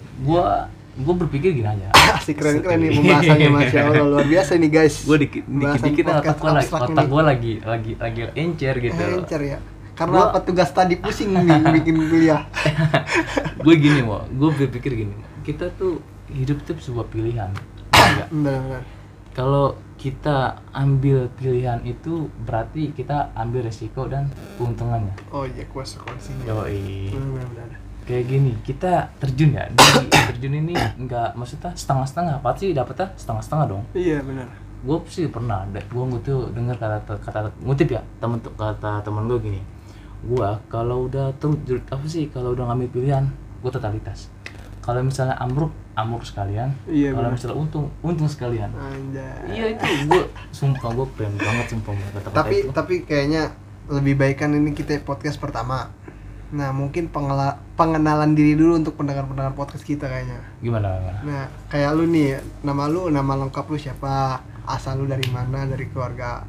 gua 1.01 1.15
berpikir 1.25 1.53
gini 1.53 1.67
aja. 1.67 1.88
Asik 2.17 2.41
keren 2.41 2.61
keren 2.61 2.79
nih 2.81 2.91
pembahasannya 2.97 3.49
masya 3.53 3.79
allah 3.89 4.05
luar 4.05 4.25
biasa 4.27 4.51
nih 4.57 4.69
guys. 4.69 4.95
Gua 5.05 5.17
dikit 5.17 5.44
dikit 5.45 5.81
dikit 5.83 6.05
otak 6.09 6.38
gua 6.38 6.51
lagi? 6.57 6.69
otak 6.71 7.05
gua 7.07 7.23
lagi 7.25 7.53
lagi 7.61 7.91
lagi 7.97 8.21
encer 8.33 8.75
gitu. 8.81 9.01
Encer 9.01 9.41
ya. 9.41 9.57
Karena 9.97 10.17
Gua- 10.21 10.29
apa 10.29 10.39
tugas 10.45 10.69
tadi 10.69 10.95
pusing 10.97 11.33
nih 11.33 11.57
bikin 11.81 11.95
kuliah? 11.97 12.45
Gue 13.65 13.75
gini 13.81 14.05
mau 14.05 14.22
gue 14.29 14.50
berpikir 14.53 14.93
gini. 14.93 15.12
Kita 15.41 15.74
tuh 15.74 15.98
hidup 16.29 16.62
tuh 16.62 16.77
sebuah 16.77 17.10
pilihan. 17.10 17.50
Benar 18.29 18.62
benar 18.62 18.81
kalau 19.38 19.77
kita 20.01 20.65
ambil 20.74 21.29
pilihan 21.38 21.77
itu 21.86 22.25
berarti 22.41 22.89
kita 22.89 23.29
ambil 23.38 23.69
resiko 23.69 24.10
dan 24.10 24.33
keuntungannya. 24.57 25.13
Oh 25.29 25.45
iya 25.45 25.62
konsekuensinya 25.69 26.65
benar 26.65 26.65
benar 27.13 27.48
benar 27.53 27.87
kayak 28.07 28.25
gini 28.25 28.55
kita 28.63 29.11
terjun 29.19 29.51
ya. 29.51 29.67
Di 29.67 30.07
terjun 30.07 30.53
ini 30.55 30.73
nggak 30.73 31.35
maksudnya 31.35 31.75
setengah-setengah 31.75 32.39
pasti 32.39 32.71
dapetnya? 32.71 33.11
Setengah-setengah 33.19 33.65
dong. 33.67 33.83
Iya 33.91 34.23
benar. 34.23 34.47
Gue 34.87 34.97
sih 35.11 35.27
pernah 35.27 35.67
gue 35.67 36.19
tuh 36.23 36.47
dengar 36.55 36.79
kata 36.79 37.19
kata 37.19 37.51
ngutip 37.59 37.91
ya 37.91 38.01
temen 38.23 38.39
kata 38.39 39.03
temen 39.03 39.27
gue 39.27 39.39
gini. 39.43 39.61
Gue 40.23 40.49
kalau 40.71 41.11
udah 41.11 41.35
terjun 41.35 41.83
apa 41.91 42.05
sih 42.07 42.31
kalau 42.31 42.55
udah 42.55 42.71
ngambil 42.71 42.89
pilihan 42.95 43.27
gue 43.59 43.71
totalitas. 43.75 44.31
Kalau 44.79 45.03
misalnya 45.03 45.35
amruk 45.43 45.75
amruk 45.99 46.23
sekalian. 46.23 46.71
Iya, 46.87 47.11
kalau 47.11 47.27
misalnya 47.35 47.57
untung 47.59 47.91
untung 47.99 48.31
sekalian. 48.31 48.71
Anjay. 48.71 49.51
Iya 49.51 49.65
itu 49.75 49.83
gue 50.07 50.23
sumpah 50.55 50.95
gue 50.95 51.07
keren 51.19 51.35
banget 51.35 51.75
sumpah 51.75 51.91
kata-kata 51.91 52.35
tapi 52.39 52.55
itu. 52.63 52.71
tapi 52.71 52.95
kayaknya 53.03 53.51
lebih 53.91 54.15
baik 54.15 54.39
kan 54.39 54.51
ini 54.55 54.71
kita 54.71 54.99
podcast 55.03 55.39
pertama 55.39 55.91
nah 56.48 56.72
mungkin 56.72 57.12
pengela- 57.12 57.60
pengenalan 57.75 58.32
diri 58.32 58.56
dulu 58.56 58.80
untuk 58.80 58.96
pendengar-pendengar 58.96 59.51
podcast 59.51 59.84
kita 59.84 60.08
kayaknya. 60.08 60.39
Gimana, 60.63 60.96
gimana? 60.96 61.20
nah 61.27 61.44
kayak 61.68 61.92
lu 62.00 62.08
nih 62.08 62.39
nama 62.63 62.88
lu 62.88 63.12
nama 63.12 63.34
lengkap 63.46 63.66
lu 63.68 63.75
siapa? 63.75 64.39
Asal 64.63 65.04
lu 65.04 65.06
dari 65.12 65.27
mana? 65.27 65.68
Dari 65.68 65.92
keluarga 65.92 66.48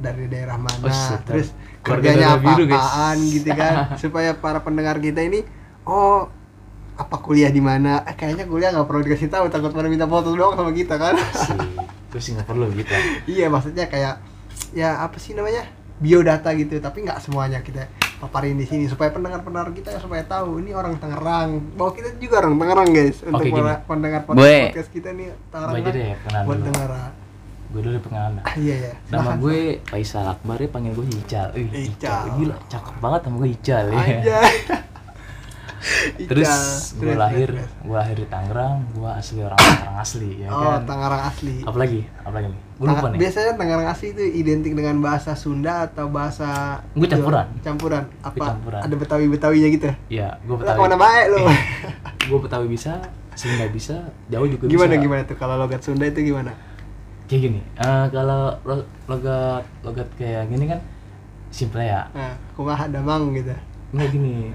dari 0.00 0.30
daerah 0.30 0.56
mana? 0.56 0.88
Oh, 0.88 1.18
terus 1.26 1.52
kerjanya 1.82 2.38
apa-apaan 2.38 3.16
gitu 3.28 3.50
kan? 3.52 3.74
Supaya 4.02 4.32
para 4.38 4.64
pendengar 4.64 4.96
kita 5.02 5.20
ini 5.20 5.44
oh 5.84 6.32
apa 6.96 7.16
kuliah 7.20 7.52
di 7.52 7.60
mana? 7.60 8.00
Eh, 8.08 8.16
kayaknya 8.16 8.48
kuliah 8.48 8.72
nggak 8.72 8.88
perlu 8.88 9.04
dikasih 9.04 9.28
tahu 9.28 9.52
takut 9.52 9.76
pada 9.76 9.92
minta 9.92 10.08
foto 10.08 10.32
doang 10.32 10.56
sama 10.56 10.72
kita 10.72 10.96
kan? 10.96 11.12
Terus 12.08 12.24
nggak 12.32 12.46
perlu 12.48 12.72
gitu. 12.72 12.88
Iya 13.36 13.52
maksudnya 13.52 13.84
kayak 13.92 14.16
ya 14.72 15.04
apa 15.04 15.20
sih 15.20 15.36
namanya? 15.36 15.68
Biodata 16.00 16.52
gitu 16.56 16.80
tapi 16.80 17.04
nggak 17.04 17.20
semuanya 17.20 17.60
kita 17.60 17.84
paparin 18.18 18.54
di 18.54 18.64
sini 18.64 18.84
supaya 18.84 19.08
pendengar-pendengar 19.08 19.70
kita 19.72 19.96
supaya 19.96 20.22
tahu 20.22 20.58
ini 20.58 20.70
orang 20.70 20.96
Tangerang. 20.96 21.60
Bahwa 21.74 21.92
kita 21.92 22.16
juga 22.16 22.40
orang 22.40 22.56
Tangerang 22.56 22.88
guys. 22.90 23.16
Untuk 23.20 23.38
Oke, 23.38 23.50
para 23.50 23.60
gini. 23.74 23.86
pendengar 23.86 24.20
Gue- 24.22 24.62
podcast, 24.66 24.90
kita 24.90 25.08
nih 25.10 25.26
Tangerang 25.46 25.72
gue 25.72 25.82
aja 25.82 25.90
deh 25.90 26.06
kenalan 26.20 26.44
buat 26.44 26.56
dulu. 26.56 26.66
dengar. 26.66 26.90
Gue 27.66 27.82
dari 27.82 27.98
Pengandan 27.98 28.40
Ah, 28.40 28.54
iya 28.54 28.76
ya 28.78 28.92
nama 29.10 29.34
gue 29.34 29.82
Faisal 29.84 30.22
Akbar 30.24 30.54
ya 30.56 30.70
panggil 30.70 30.94
gue 30.94 31.06
Ical. 31.12 31.50
Ih, 31.52 31.66
Ical. 31.66 31.90
Ical. 31.90 32.22
Gila 32.38 32.56
cakep 32.64 32.94
banget 32.96 33.20
sama 33.22 33.36
gue 33.36 33.48
Ical 33.52 33.84
ya 33.90 33.98
terus 36.18 36.50
gue 36.94 37.12
lahir 37.12 37.50
gue 37.60 37.92
lahir 37.94 38.16
di 38.16 38.26
Tangerang 38.26 38.88
gue 38.90 39.04
asli 39.06 39.38
orang 39.38 39.54
Tangerang 39.54 39.98
asli 39.98 40.30
ya 40.38 40.48
oh 40.48 40.60
kan? 40.74 40.80
Tangerang 40.84 41.22
asli. 41.24 41.56
Apalagi 41.60 42.00
apalagi? 42.18 42.48
Nih 42.48 42.60
gue 42.74 42.86
lupa 42.86 43.08
nih. 43.08 43.18
biasanya 43.18 43.52
Tangerang 43.54 43.88
asli 43.88 44.06
itu 44.10 44.22
identik 44.34 44.72
dengan 44.72 44.96
bahasa 44.98 45.32
Sunda 45.32 45.84
atau 45.84 46.06
bahasa 46.06 46.80
Gue 46.92 47.04
campuran. 47.04 47.46
campuran. 47.60 48.04
Apa? 48.20 48.44
campuran. 48.50 48.80
ada 48.80 48.94
betawi 48.94 49.26
betawinya 49.26 49.68
gitu 49.70 49.88
ya 50.08 50.40
gue 50.40 50.56
Betawi. 50.56 50.74
ke 50.74 50.82
mana 50.82 50.96
baik 50.96 51.26
lo 51.28 51.38
gue 52.22 52.38
Betawi 52.38 52.66
bisa 52.66 52.92
Sunda 53.32 53.64
bisa 53.66 53.96
Jawa 54.26 54.44
juga 54.46 54.64
gimana 54.64 54.92
bisa. 54.92 55.02
gimana 55.02 55.20
tuh? 55.22 55.36
Kalau 55.36 55.54
logat 55.56 55.80
Sunda 55.80 56.04
itu 56.04 56.20
gimana? 56.22 56.56
Kayak 57.26 57.40
gini 57.44 57.60
eh, 57.76 58.06
kalau 58.08 58.54
lo- 58.62 58.88
logat 59.04 59.66
logat 59.82 60.08
kayak 60.14 60.46
gini 60.46 60.64
kan 60.66 60.80
simple 61.48 61.80
ya. 61.80 62.06
Nah 62.10 62.32
kumaha 62.52 62.86
damang 62.86 63.32
gitu. 63.32 63.52
Nggak 63.88 64.08
gini 64.10 64.50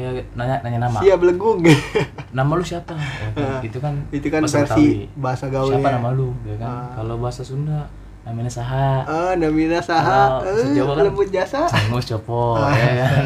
kayak 0.00 0.24
nanya 0.32 0.56
nanya 0.60 0.78
nama. 0.84 0.98
Siap 0.98 1.18
belegung. 1.18 1.58
Nama 2.36 2.50
lu 2.50 2.62
siapa? 2.62 2.94
Ya 3.34 3.46
kan, 3.48 3.60
itu 3.60 3.78
kan 3.78 3.94
itu 4.10 4.26
kan 4.26 4.40
bahasa 4.40 4.58
versi 4.60 4.84
Betawi. 5.02 5.16
bahasa 5.16 5.44
gaulnya. 5.48 5.76
Siapa 5.76 5.88
nama 5.90 6.08
lu? 6.10 6.28
Ya 6.42 6.56
kan? 6.56 6.68
Ah. 6.68 6.88
kalau 6.94 7.14
bahasa 7.16 7.42
Sunda 7.42 7.86
namanya 8.20 8.52
saha. 8.52 9.02
Ah 9.02 9.32
namina 9.34 9.80
saha. 9.80 10.42
Eh, 10.44 10.74
Jawa 10.74 10.92
kan- 10.94 11.06
lembut 11.06 11.28
jasa. 11.28 11.64
Sangus 11.64 12.04
copo 12.06 12.54
Ah. 12.58 12.70
ya 12.70 12.90
kan? 13.00 13.24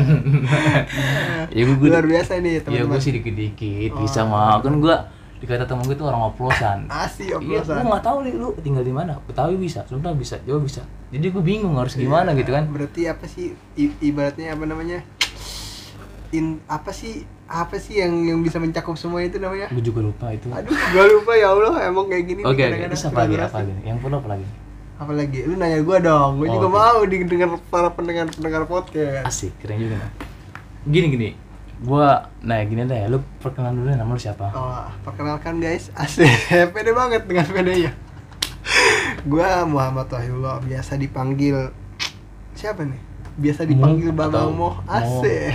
Ya 1.50 1.62
gue 1.64 1.76
luar 1.82 2.04
biasa 2.04 2.38
nih 2.38 2.52
ya 2.52 2.60
teman-teman. 2.62 2.88
gue 2.88 3.00
sih 3.00 3.12
dikit-dikit 3.12 3.90
Oh. 3.92 4.00
bisa 4.00 4.20
mah. 4.22 4.58
Kan 4.58 4.78
gue 4.78 4.96
dikata 5.38 5.66
temen 5.66 5.82
gue 5.82 5.96
tuh 5.96 6.06
orang 6.06 6.22
oplosan. 6.24 6.86
Asli 6.86 7.26
Iya, 7.26 7.36
gue 7.36 7.58
oplosan. 7.58 7.82
nggak 7.82 8.04
tahu 8.04 8.18
nih 8.22 8.32
lu 8.32 8.48
tinggal 8.58 8.80
di 8.80 8.94
mana. 8.94 9.18
Betawi 9.20 9.58
bisa, 9.58 9.82
Sunda 9.84 10.14
bisa, 10.14 10.38
Jawa 10.40 10.60
bisa. 10.60 10.86
Jadi 11.10 11.26
gue 11.28 11.42
bingung 11.42 11.74
harus 11.74 11.92
gimana 11.92 12.30
Iya, 12.30 12.38
gitu 12.38 12.50
kan. 12.52 12.64
berarti 12.66 13.02
apa 13.04 13.26
sih 13.26 13.52
ibaratnya 13.98 14.54
apa 14.54 14.64
namanya 14.64 15.02
in 16.32 16.46
apa 16.64 16.90
sih 16.90 17.22
apa 17.44 17.76
sih 17.76 17.96
yang 17.96 18.12
yang 18.24 18.40
bisa 18.40 18.56
mencakup 18.56 18.96
semua 18.96 19.20
itu 19.20 19.36
namanya 19.36 19.68
Gue 19.68 19.80
juga 19.82 20.00
lupa 20.02 20.28
itu. 20.28 20.48
aduh 20.48 20.72
gua 20.72 21.04
lupa 21.06 21.32
ya 21.32 21.48
Allah 21.48 21.74
emang 21.84 22.06
kayak 22.06 22.24
gini 22.26 22.40
Oke, 22.40 22.50
oke. 22.50 22.60
kadang-kadang 22.62 22.92
Terus 22.92 23.04
apa 23.06 23.20
lagi? 23.20 23.34
Apa 23.38 23.58
lagi? 23.58 23.72
Yang 23.82 23.98
perlu 23.98 24.16
apa 24.16 24.28
lagi? 24.30 24.46
apa 24.94 25.12
lagi 25.12 25.38
lu 25.42 25.54
nanya 25.54 25.78
gua 25.80 25.98
dong 25.98 26.30
gua 26.36 26.46
Oh, 26.46 26.54
juga 26.54 26.66
oke. 26.66 26.76
mau 26.78 27.00
didengar 27.04 27.48
para 27.66 27.88
pendengar 27.90 28.24
pendengar 28.28 28.62
podcast 28.64 29.24
Asik, 29.24 29.52
keren 29.58 29.76
juga. 29.78 29.98
Nah. 29.98 30.10
Gini 30.84 31.06
gini. 31.10 31.28
Gua 31.78 32.30
nah 32.38 32.62
gini 32.62 32.82
deh, 32.82 33.04
lu 33.06 33.18
perkenalan 33.36 33.74
dulu 33.76 33.90
nama 33.90 34.06
lu 34.06 34.16
siapa? 34.16 34.46
oh 34.48 34.86
perkenalkan 35.02 35.58
guys 35.58 35.90
asik 35.98 36.30
pede 36.70 36.90
banget 36.90 37.22
dengan 37.22 37.44
pedenya 37.44 37.90
gua 39.22 39.62
Muhammad 39.64 40.06
Wahyullah 40.06 40.58
biasa 40.60 40.94
dipanggil 40.94 41.74
siapa 42.54 42.82
nih 42.82 43.00
biasa 43.34 43.64
dipanggil 43.64 44.10
Bang 44.10 44.30
Moh 44.52 44.78
Mo. 44.78 44.86
asik 44.86 45.50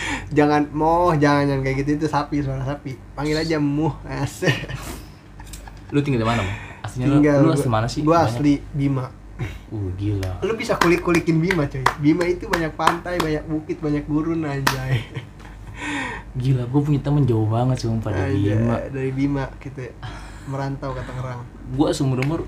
jangan 0.36 0.68
moh 0.70 1.12
jangan 1.12 1.44
jangan 1.44 1.62
kayak 1.62 1.76
gitu 1.80 1.90
itu 1.96 2.06
sapi 2.06 2.36
suara 2.38 2.62
sapi 2.62 2.94
panggil 3.12 3.36
aja 3.36 3.56
muh 3.56 3.92
asik 4.04 4.54
Lu 5.88 5.98
tinggal 5.98 6.20
di 6.20 6.28
mana, 6.28 6.40
Bang? 6.40 6.58
Aslinya 6.80 7.06
lu, 7.06 7.14
tinggal 7.16 7.36
lu 7.38 7.46
gua- 7.46 7.56
asli 7.56 7.68
mana 7.70 7.86
sih? 7.86 8.00
gua 8.02 8.16
Banyak. 8.18 8.28
asli 8.30 8.52
Bima 8.70 9.06
Uh, 9.70 9.86
gila. 9.94 10.42
lu 10.42 10.52
bisa 10.52 10.74
kulik 10.74 10.98
kulikin 10.98 11.38
Bima 11.38 11.62
coy 11.64 11.86
Bima 11.96 12.26
itu 12.26 12.44
banyak 12.44 12.74
pantai 12.74 13.16
banyak 13.16 13.46
bukit 13.46 13.78
banyak 13.78 14.02
gurun 14.02 14.42
anjay 14.42 14.98
Gila, 16.34 16.66
gue 16.66 16.80
punya 16.82 16.98
temen 16.98 17.22
jauh 17.22 17.46
banget 17.46 17.78
sumpah 17.80 18.10
dari 18.10 18.34
Bima. 18.50 18.82
dari 18.84 19.10
Bima 19.10 19.46
kita 19.56 19.94
merantau 20.44 20.90
ke 20.90 21.00
Tangerang 21.00 21.46
Gua 21.70 21.88
seumur 21.90 22.18
umur 22.18 22.40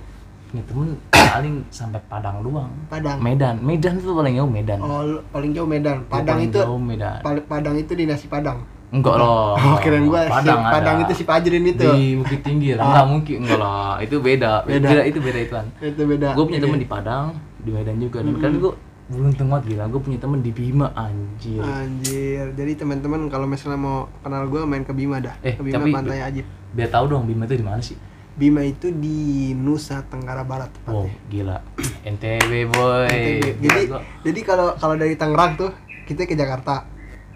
punya 0.51 0.63
temen 0.65 0.89
paling 1.13 1.55
sampai 1.69 2.01
Padang 2.05 2.43
doang. 2.43 2.71
Padang 2.87 3.17
Medan, 3.19 3.57
Medan 3.61 3.95
tuh 3.97 4.13
paling 4.13 4.35
jauh 4.35 4.49
Medan. 4.49 4.79
oh 4.79 5.03
paling 5.31 5.51
jauh 5.51 5.65
Medan 5.65 6.03
Gua 6.03 6.11
Padang 6.13 6.37
paling 6.37 6.51
itu 6.51 6.59
jauh 6.59 6.81
Medan. 6.81 7.19
Padang 7.23 7.75
itu 7.77 7.93
di 7.93 8.05
nasi 8.05 8.27
Padang 8.27 8.59
Enggak 8.91 9.15
loh. 9.17 9.55
oh 9.55 9.79
keren 9.79 10.03
gua 10.05 10.27
Padang 10.27 10.59
si 10.61 10.67
Padang 10.69 10.97
ada. 10.97 11.05
itu 11.05 11.13
si 11.15 11.25
Pajrin 11.25 11.63
itu 11.65 11.87
Di 11.87 12.03
Bukit 12.17 12.41
Tinggi 12.41 12.75
lah. 12.75 12.83
Ah. 12.83 12.87
Enggak 12.89 13.07
mungkin 13.09 13.37
enggak 13.41 13.61
lah. 13.61 13.93
Itu 14.01 14.17
beda. 14.19 14.53
Beda. 14.65 14.83
Beda, 14.85 15.03
itu 15.07 15.19
beda 15.21 15.39
ituan. 15.41 15.67
itu 15.79 16.03
beda 16.05 16.29
Gue 16.33 16.45
punya 16.45 16.59
Ini. 16.59 16.67
temen 16.67 16.79
di 16.79 16.89
Padang, 16.89 17.27
di 17.57 17.71
Medan 17.71 17.97
juga. 17.97 18.19
Dan 18.19 18.35
kan 18.37 18.53
gue 18.53 18.73
beruntung 19.09 19.47
banget 19.49 19.65
gila. 19.69 19.85
Gue 19.87 20.01
punya 20.03 20.19
temen 20.19 20.39
di 20.41 20.51
Bima 20.51 20.87
anjir. 20.93 21.63
anjir 21.63 22.45
jadi 22.53 22.73
teman-teman 22.77 23.27
kalau 23.27 23.47
misalnya 23.47 23.79
mau 23.79 23.99
kenal 24.21 24.47
gua 24.47 24.63
main 24.65 24.83
ke 24.83 24.91
Bima 24.91 25.19
dah 25.19 25.39
Eh, 25.41 25.55
ke 25.55 25.63
Bima 25.63 25.79
tapi- 25.79 25.95
Pantai 25.95 26.19
Ajib 26.21 26.47
Biar 26.71 26.87
tahu 26.89 27.07
dong 27.07 27.25
Bima 27.25 27.43
itu 27.45 27.55
di 27.55 27.63
mana 27.63 27.79
sih? 27.79 27.95
Bima 28.41 28.65
itu 28.65 28.89
di 28.89 29.53
Nusa 29.53 30.01
Tenggara 30.03 30.41
Barat 30.43 30.73
Wow, 30.81 31.05
tepatnya 31.05 31.13
gila. 31.29 31.57
NTB 32.09 32.51
boy. 32.67 33.05
NTB. 33.07 33.45
Gila, 33.61 33.69
Jadi 33.69 33.83
gua- 33.87 34.05
jadi 34.25 34.41
kalau 34.41 34.69
kalau 34.75 34.97
dari 34.97 35.13
Tangerang 35.13 35.61
tuh 35.61 35.71
kita 36.09 36.25
ke 36.25 36.33
Jakarta. 36.33 36.89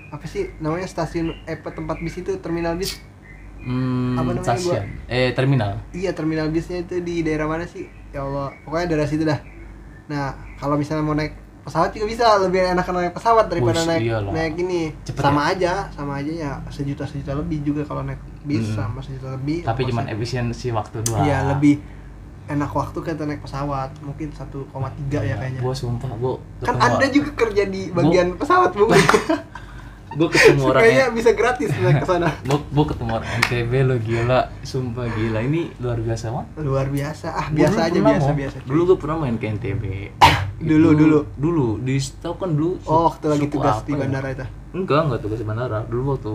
Apa 0.09 0.25
sih 0.25 0.49
namanya 0.57 0.89
stasiun 0.89 1.37
eh 1.45 1.61
tempat 1.61 2.01
bis 2.01 2.17
itu 2.17 2.41
terminal 2.41 2.73
bis? 2.75 2.97
hmm, 3.61 4.17
apa 4.17 4.31
namanya 4.33 4.49
stasiun. 4.49 4.85
Eh, 5.05 5.31
terminal. 5.33 5.77
Iya, 5.91 6.17
terminal 6.17 6.49
bisnya 6.49 6.81
itu 6.81 7.01
di 7.01 7.21
daerah 7.21 7.45
mana 7.45 7.65
sih? 7.65 7.85
Ya 8.09 8.25
Allah, 8.25 8.57
pokoknya 8.65 8.87
daerah 8.89 9.05
situ 9.05 9.25
dah. 9.25 9.41
Nah, 10.07 10.33
kalau 10.57 10.77
misalnya 10.77 11.01
mau 11.01 11.13
naik 11.13 11.37
pesawat 11.65 11.91
juga 11.91 12.07
bisa, 12.07 12.25
lebih 12.39 12.61
enak 12.69 12.85
naik 12.87 13.13
pesawat 13.13 13.47
daripada 13.47 13.75
Bus, 13.75 13.89
naik 13.89 14.03
iyalah. 14.03 14.31
naik 14.31 14.55
ini. 14.57 14.83
Cepet 15.01 15.23
sama 15.23 15.43
aja, 15.47 15.73
sama 15.91 16.13
aja 16.17 16.29
ya 16.31 16.51
sejuta 16.69 17.03
sejuta 17.03 17.33
lebih 17.35 17.59
juga 17.63 17.83
kalau 17.83 18.03
naik 18.03 18.21
bis 18.43 18.69
Hmm. 18.69 18.77
sama 18.87 18.99
sejuta 19.01 19.33
lebih. 19.33 19.63
Tapi 19.63 19.81
cuman 19.85 20.05
efisiensi 20.07 20.69
waktu 20.71 21.01
doang. 21.03 21.25
Iya, 21.25 21.49
lebih 21.49 21.81
enak 22.45 22.69
waktu 22.71 22.99
kita 23.01 23.25
naik 23.25 23.41
pesawat, 23.41 23.97
mungkin 23.99 24.29
1,3 24.31 24.69
ya 25.19 25.35
kayaknya. 25.35 25.61
Gue 25.61 25.73
sumpah, 25.73 26.13
gue 26.13 26.35
Kan 26.61 26.77
Anda 26.77 27.09
juga 27.09 27.33
kerja 27.35 27.65
di 27.65 27.89
bagian 27.89 28.37
pesawat, 28.37 28.71
Bung. 28.71 28.93
gue 30.15 30.29
ketemu 30.31 30.63
orang 30.65 30.79
Kayaknya 30.79 31.07
bisa 31.11 31.31
gratis 31.33 31.75
naik 31.75 31.99
ke 31.99 32.07
sana. 32.07 32.31
gue 32.41 32.55
gue 32.55 32.85
ketemu 32.87 33.11
orang 33.13 33.31
NTB 33.41 33.73
lo 33.83 33.97
gila 33.99 34.41
sumpah 34.63 35.11
gila 35.11 35.43
ini 35.43 35.75
luar 35.77 35.99
biasa 35.99 36.31
banget 36.31 36.49
Luar 36.61 36.87
biasa. 36.87 37.27
Ah, 37.33 37.47
Gua 37.49 37.57
biasa 37.57 37.75
dulu 37.75 37.83
aja 37.83 37.99
biasa 38.05 38.23
mau- 38.23 38.39
biasa. 38.39 38.57
cuy. 38.57 38.69
dulu 38.69 38.83
gue 38.85 38.97
pernah 38.97 39.17
main 39.19 39.35
ke 39.35 39.47
NTB 39.51 39.83
Dulu, 40.65 40.89
Itu- 40.89 40.99
dulu. 40.99 41.19
dulu 41.37 41.67
di 41.81 41.95
tau 42.19 42.35
kan 42.35 42.51
dulu 42.51 42.81
Oh, 42.85 43.07
waktu 43.07 43.27
lagi 43.29 43.47
tugas 43.47 43.85
di 43.85 43.93
ya? 43.93 43.99
bandara 44.01 44.29
itu. 44.31 44.47
enggak 44.73 45.01
enggak 45.05 45.21
tugas 45.21 45.39
di 45.39 45.47
bandara 45.47 45.79
dulu 45.85 46.03
waktu 46.13 46.33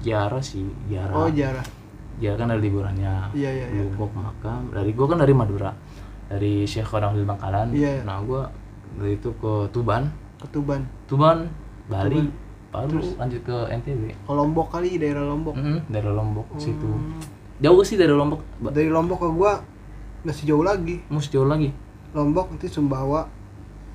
Jara 0.00 0.38
sih 0.38 0.62
Jara 0.86 1.12
Oh, 1.12 1.28
jarah. 1.28 1.66
Jara 2.16 2.36
kan 2.36 2.46
ada 2.46 2.56
liburannya 2.56 3.34
Iya, 3.34 3.50
iya, 3.52 3.66
iya. 3.68 3.82
ke 3.90 4.04
makam 4.14 4.70
dari 4.70 4.90
gue 4.90 5.02
kan 5.04 5.18
dari 5.18 5.34
Madura 5.34 5.74
dari 6.24 6.62
Syekh 6.62 6.86
di 7.12 7.26
Bangkalan 7.26 7.68
Iya. 7.70 8.02
nah 8.02 8.22
gue 8.22 8.42
dari 8.94 9.12
itu 9.14 9.34
ke 9.34 9.52
Tuban 9.68 10.06
Ketuban. 10.38 10.80
Tuban 11.04 11.50
Bali 11.84 12.20
Tuban. 12.20 12.28
baru 12.70 13.00
lanjut 13.16 13.42
ke 13.42 13.56
NTB 13.72 14.02
Ke 14.22 14.32
Lombok 14.32 14.66
kali 14.68 14.94
daerah 14.94 15.24
Lombok. 15.24 15.54
Mm, 15.54 15.78
dari 15.88 16.08
Lombok 16.08 16.46
situ 16.56 16.86
Hmm. 16.86 17.18
jauh 17.58 17.82
sih 17.82 17.94
dari 17.94 18.10
Lombok 18.10 18.40
Dari 18.70 18.88
Lombok 18.88 19.18
ke 19.18 19.28
gua 19.30 19.52
masih 20.22 20.48
jauh 20.48 20.62
lagi. 20.62 21.04
Mesti 21.06 21.28
jauh 21.30 21.44
lagi 21.44 21.68
Lombok 22.12 22.48
nanti 22.48 22.66
Sumbawa 22.66 23.26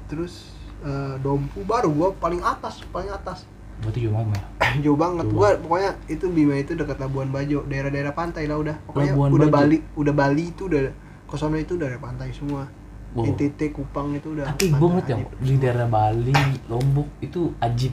terus 0.10 0.52
eh, 0.82 1.16
Dompu 1.18 1.62
baru 1.62 1.88
gua 1.90 2.10
paling 2.14 2.42
atas, 2.42 2.82
paling 2.88 3.08
atas. 3.08 3.46
berarti 3.80 4.00
jauh 4.02 4.12
banget 4.12 4.36
ya 4.36 4.44
jauh 4.82 4.98
banget. 4.98 5.26
Gua 5.30 5.50
pokoknya 5.56 5.92
itu 6.06 6.26
Bima 6.28 6.52
itu 6.54 6.74
dekat 6.74 6.98
Labuan 6.98 7.30
Bajo, 7.30 7.64
daerah-daerah 7.64 8.12
pantai 8.12 8.44
lah 8.44 8.58
udah. 8.58 8.76
Pokoknya 8.84 9.14
Labuan 9.14 9.30
udah 9.32 9.48
Bajo. 9.48 9.56
Bali, 9.56 9.78
udah 9.96 10.14
Bali 10.14 10.44
itu 10.48 10.64
udah 10.66 10.82
ke 11.24 11.36
sono 11.36 11.56
itu 11.56 11.74
udah 11.74 11.88
pantai 11.96 12.28
semua. 12.30 12.68
Wow. 13.10 13.26
NTT, 13.26 13.72
Kupang 13.72 14.14
itu 14.14 14.30
udah. 14.32 14.46
tapi 14.48 14.70
gue 14.70 14.78
ngeliat 14.88 15.08
ya 15.08 15.16
ajib. 15.16 15.30
di 15.40 15.54
daerah 15.58 15.88
Bali 15.88 16.36
Lombok 16.68 17.10
itu 17.20 17.50
ajib 17.58 17.90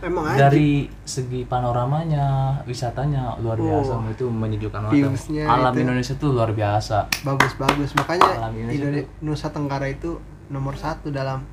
Emang 0.00 0.26
aja. 0.26 0.38
dari 0.42 0.70
segi 1.00 1.46
panoramanya 1.46 2.26
wisatanya 2.62 3.38
luar 3.38 3.54
biasa 3.56 3.92
Oh. 3.94 4.02
itu 4.08 4.26
menyejukkan 4.26 4.90
banget 4.90 5.22
alam 5.44 5.70
itu. 5.70 5.80
Indonesia 5.80 6.14
tuh 6.16 6.30
luar 6.32 6.50
biasa 6.50 6.96
bagus 7.22 7.54
bagus 7.54 7.94
makanya 7.94 8.26
Alam 8.40 8.52
Indonesia 8.56 8.74
Indone- 8.74 9.06
Nusa 9.20 9.48
Tenggara 9.48 9.86
itu 9.86 10.18
nomor 10.48 10.74
satu 10.74 11.10
dalam 11.10 11.46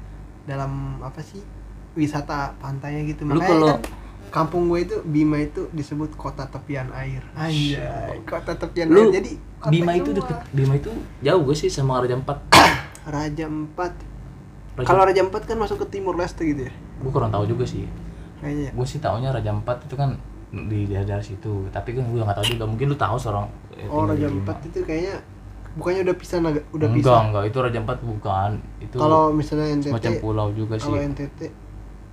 dalam 0.44 1.00
apa 1.00 1.20
sih 1.24 1.40
wisata 1.94 2.58
pantainya 2.58 3.08
gitu. 3.08 3.24
Lu 3.26 3.38
makanya 3.38 3.48
kalau- 3.48 3.70
kan 3.78 3.82
kampung 4.34 4.66
gue 4.66 4.82
itu 4.82 4.96
Bima 5.06 5.38
itu 5.38 5.70
disebut 5.70 6.18
kota 6.18 6.50
tepian 6.50 6.90
air. 6.90 7.22
Anjay, 7.38 8.18
kota 8.26 8.58
tepian 8.58 8.90
lu 8.90 9.14
air. 9.14 9.22
Jadi 9.22 9.32
Bima 9.70 9.94
itu 9.94 10.10
deket 10.10 10.38
Bima 10.52 10.74
itu 10.76 10.90
jauh 11.22 11.42
gue 11.46 11.56
sih 11.56 11.70
sama 11.70 12.02
Raja 12.02 12.18
Empat 12.18 12.42
Raja 13.14 13.46
Empat 13.46 13.94
kalau 14.82 15.06
Raja 15.06 15.22
Empat 15.22 15.46
kan 15.46 15.62
masuk 15.62 15.86
ke 15.86 15.94
Timur 15.94 16.18
Leste 16.18 16.42
gitu 16.50 16.66
ya? 16.66 16.74
Gue 16.98 17.12
kurang 17.14 17.30
tahu 17.30 17.46
juga 17.46 17.62
sih. 17.62 17.86
Kayaknya 18.42 18.64
ya. 18.64 18.72
gue 18.74 18.88
sih 18.90 18.98
taunya 18.98 19.30
Raja 19.30 19.54
Empat 19.54 19.86
itu 19.86 19.94
kan 19.94 20.18
di 20.50 20.90
daerah 20.90 21.22
situ. 21.22 21.70
Tapi 21.70 21.94
kan 21.94 22.10
gue 22.10 22.18
nggak 22.18 22.34
tahu 22.42 22.58
juga. 22.58 22.66
Mungkin 22.66 22.90
lu 22.90 22.98
tahu 22.98 23.14
seorang 23.14 23.46
eh, 23.78 23.86
oh 23.86 24.10
Raja. 24.10 24.26
Empat 24.26 24.66
itu 24.66 24.82
kayaknya 24.82 25.22
bukannya 25.74 26.02
udah 26.04 26.16
pisah 26.16 26.38
naga- 26.40 26.68
udah 26.70 26.88
enggak 26.88 27.04
pisah? 27.04 27.22
enggak. 27.24 27.44
Itu 27.46 27.58
Raja 27.60 27.80
Empat 27.80 28.00
bukan. 28.00 28.52
Itu 28.80 28.96
kalau 28.96 29.24
misalnya 29.30 29.68
NTT 29.74 29.90
semacam 29.90 30.12
pulau 30.20 30.48
juga 30.52 30.76
kalau 30.78 30.98
sih. 30.98 31.08
NTT 31.08 31.40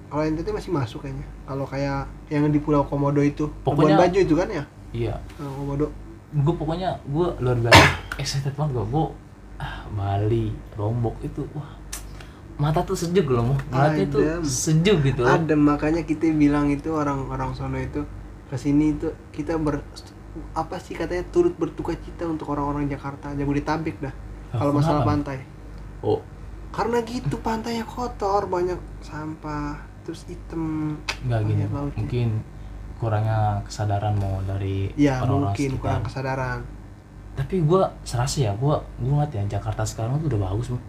kalau 0.07 0.23
NTT 0.26 0.49
masih 0.50 0.71
masuk 0.71 0.99
kayaknya. 1.00 1.26
Kalau 1.45 1.64
kayak 1.64 2.00
yang 2.26 2.49
di 2.49 2.59
Pulau 2.59 2.83
Komodo 2.83 3.21
itu 3.21 3.47
Pokoknya- 3.62 3.95
Labuan 3.95 4.11
Bajo 4.11 4.19
itu 4.19 4.35
kan 4.35 4.49
ya? 4.49 4.64
Iya. 4.90 5.14
Pulau 5.35 5.52
Komodo. 5.55 5.87
Gue 6.31 6.55
pokoknya 6.55 6.95
gue 7.05 7.26
luar 7.38 7.59
biasa 7.59 7.83
excited 8.17 8.55
banget 8.55 8.71
gue 8.73 8.87
gue 8.87 9.07
ah, 9.59 9.83
Bali 9.90 10.47
Lombok 10.76 11.19
itu 11.21 11.43
wah 11.52 11.75
mata 12.55 12.85
tuh 12.85 12.93
sejuk 12.93 13.26
loh 13.26 13.43
mau 13.43 13.57
tuh 14.07 14.21
Adem. 14.21 14.45
sejuk 14.45 15.00
gitu 15.00 15.25
ada 15.25 15.57
makanya 15.57 16.05
kita 16.05 16.29
bilang 16.31 16.69
itu 16.69 16.93
orang-orang 16.93 17.57
sono 17.57 17.81
itu 17.81 18.05
ke 18.47 18.55
sini 18.55 18.93
itu 18.93 19.11
kita 19.33 19.57
ber 19.57 19.81
apa 20.52 20.78
sih 20.78 20.94
katanya 20.94 21.26
turut 21.28 21.54
berduka 21.54 21.92
cita 21.94 22.25
untuk 22.25 22.50
orang-orang 22.50 22.87
Jakarta? 22.87 23.34
Jabodetabek 23.34 23.99
dah 23.99 24.14
Ah, 24.50 24.58
kalau 24.58 24.72
masalah 24.75 25.02
kenapa? 25.02 25.10
pantai. 25.14 25.38
Oh. 26.02 26.18
Karena 26.70 26.99
gitu 27.02 27.38
pantainya 27.38 27.87
kotor 27.87 28.46
banyak 28.46 28.78
sampah 29.00 29.78
terus 30.02 30.26
hitam. 30.26 30.99
Nggak 31.22 31.40
gini 31.46 31.64
lautnya. 31.66 31.99
mungkin 31.99 32.28
kurangnya 32.99 33.62
kesadaran 33.62 34.14
mau 34.18 34.42
dari 34.42 34.90
ya 34.94 35.22
orang-orang 35.22 35.54
mungkin 35.54 35.70
sekitar. 35.70 35.82
kurang 35.82 36.02
kesadaran. 36.02 36.58
Tapi 37.30 37.54
gua 37.62 37.82
serasa 38.02 38.37
ya 38.42 38.52
gua 38.54 38.82
gua 38.99 39.22
ngeliat 39.22 39.32
ya 39.32 39.58
Jakarta 39.58 39.87
sekarang 39.87 40.18
tuh 40.18 40.30
udah 40.30 40.40
bagus 40.46 40.66
mau 40.70 40.82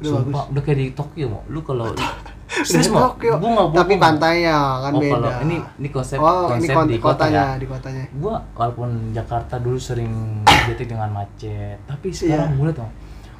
Udah 0.00 0.10
Sumpah, 0.16 0.44
udah 0.48 0.62
kayak 0.64 0.78
di 0.78 0.86
Tokyo 0.94 1.26
mau 1.28 1.42
lu 1.46 1.60
kalau 1.60 1.90
Tokyo. 2.50 3.32
gua 3.38 3.70
tapi 3.72 3.94
pantainya 3.96 4.56
kan 4.80 4.92
oh, 4.92 4.98
beda. 4.98 5.14
kalau 5.14 5.30
ini 5.44 5.56
ini 5.76 5.88
konsep 5.88 6.18
oh 6.18 6.50
ini 6.50 6.66
konsep 6.66 6.74
kon- 6.74 6.88
di 6.88 6.98
kota 6.98 7.14
kotanya 7.24 7.44
ya. 7.46 7.46
di 7.56 7.66
kotanya. 7.66 8.04
Gua 8.12 8.36
walaupun 8.52 8.88
Jakarta 9.10 9.54
dulu 9.56 9.78
sering 9.78 10.12
identik 10.44 10.88
dengan 10.88 11.10
macet 11.10 11.78
tapi 11.84 12.10
sekarang 12.10 12.50
Iya. 12.50 12.56
gue 12.56 12.66
liat 12.66 12.78
Mo, 12.78 12.88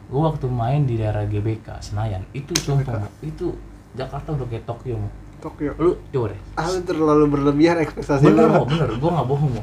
gua 0.09 0.21
waktu 0.29 0.47
main 0.47 0.81
di 0.85 0.95
daerah 0.95 1.23
GBK 1.23 1.67
Senayan 1.81 2.23
itu 2.33 2.55
sumpah 2.57 3.03
itu 3.21 3.51
Jakarta 3.93 4.31
udah 4.31 4.47
kayak 4.47 4.63
Tokyo. 4.65 4.95
Tokyo. 5.41 5.73
Lu 5.75 5.97
coba 6.07 6.31
deh. 6.31 6.41
Ah 6.53 6.69
lu 6.69 6.79
terlalu 6.81 7.25
berlebihan 7.27 7.81
ekspektasi 7.81 8.23
bener 8.23 8.47
lu. 8.47 8.63
Bener. 8.65 8.89
Gua 8.95 9.11
nggak 9.13 9.27
bohong 9.27 9.53
Mo. 9.53 9.63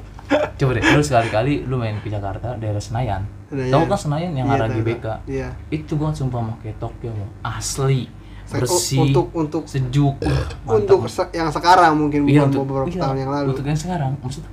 coba 0.57 0.71
deh 0.73 0.83
lu 0.83 0.99
sekali-kali 0.99 1.63
lu 1.63 1.77
main 1.77 1.95
ke 1.97 2.09
Jakarta 2.09 2.57
daerah 2.57 2.81
Senayan. 2.81 3.23
Senayan. 3.47 3.71
tahu 3.71 3.83
kan 3.85 3.95
Senayan 3.97 4.31
yang 4.33 4.47
Iya, 4.47 4.55
arah 4.57 4.67
GBK? 4.67 5.05
iya. 5.25 5.47
Itu 5.69 5.95
gua 5.95 6.11
sumpah 6.11 6.41
mau 6.41 6.55
kayak 6.59 6.75
Tokyo 6.77 7.13
Mo. 7.13 7.23
asli 7.41 8.11
bersih 8.49 8.99
untuk 9.05 9.27
untuk 9.31 9.63
sejuk 9.65 10.15
mantap, 10.63 10.73
untuk 10.73 10.99
yang 11.31 11.49
sekarang 11.49 11.91
mungkin 11.93 12.23
Iya, 12.23 12.43
bukan 12.43 12.47
untuk 12.49 12.63
beberapa 12.65 12.87
iya, 12.89 13.01
tahun 13.01 13.17
yang 13.17 13.31
lalu 13.31 13.47
Untuk 13.51 13.65
yang 13.65 13.79
sekarang, 13.79 14.11
maksud 14.19 14.43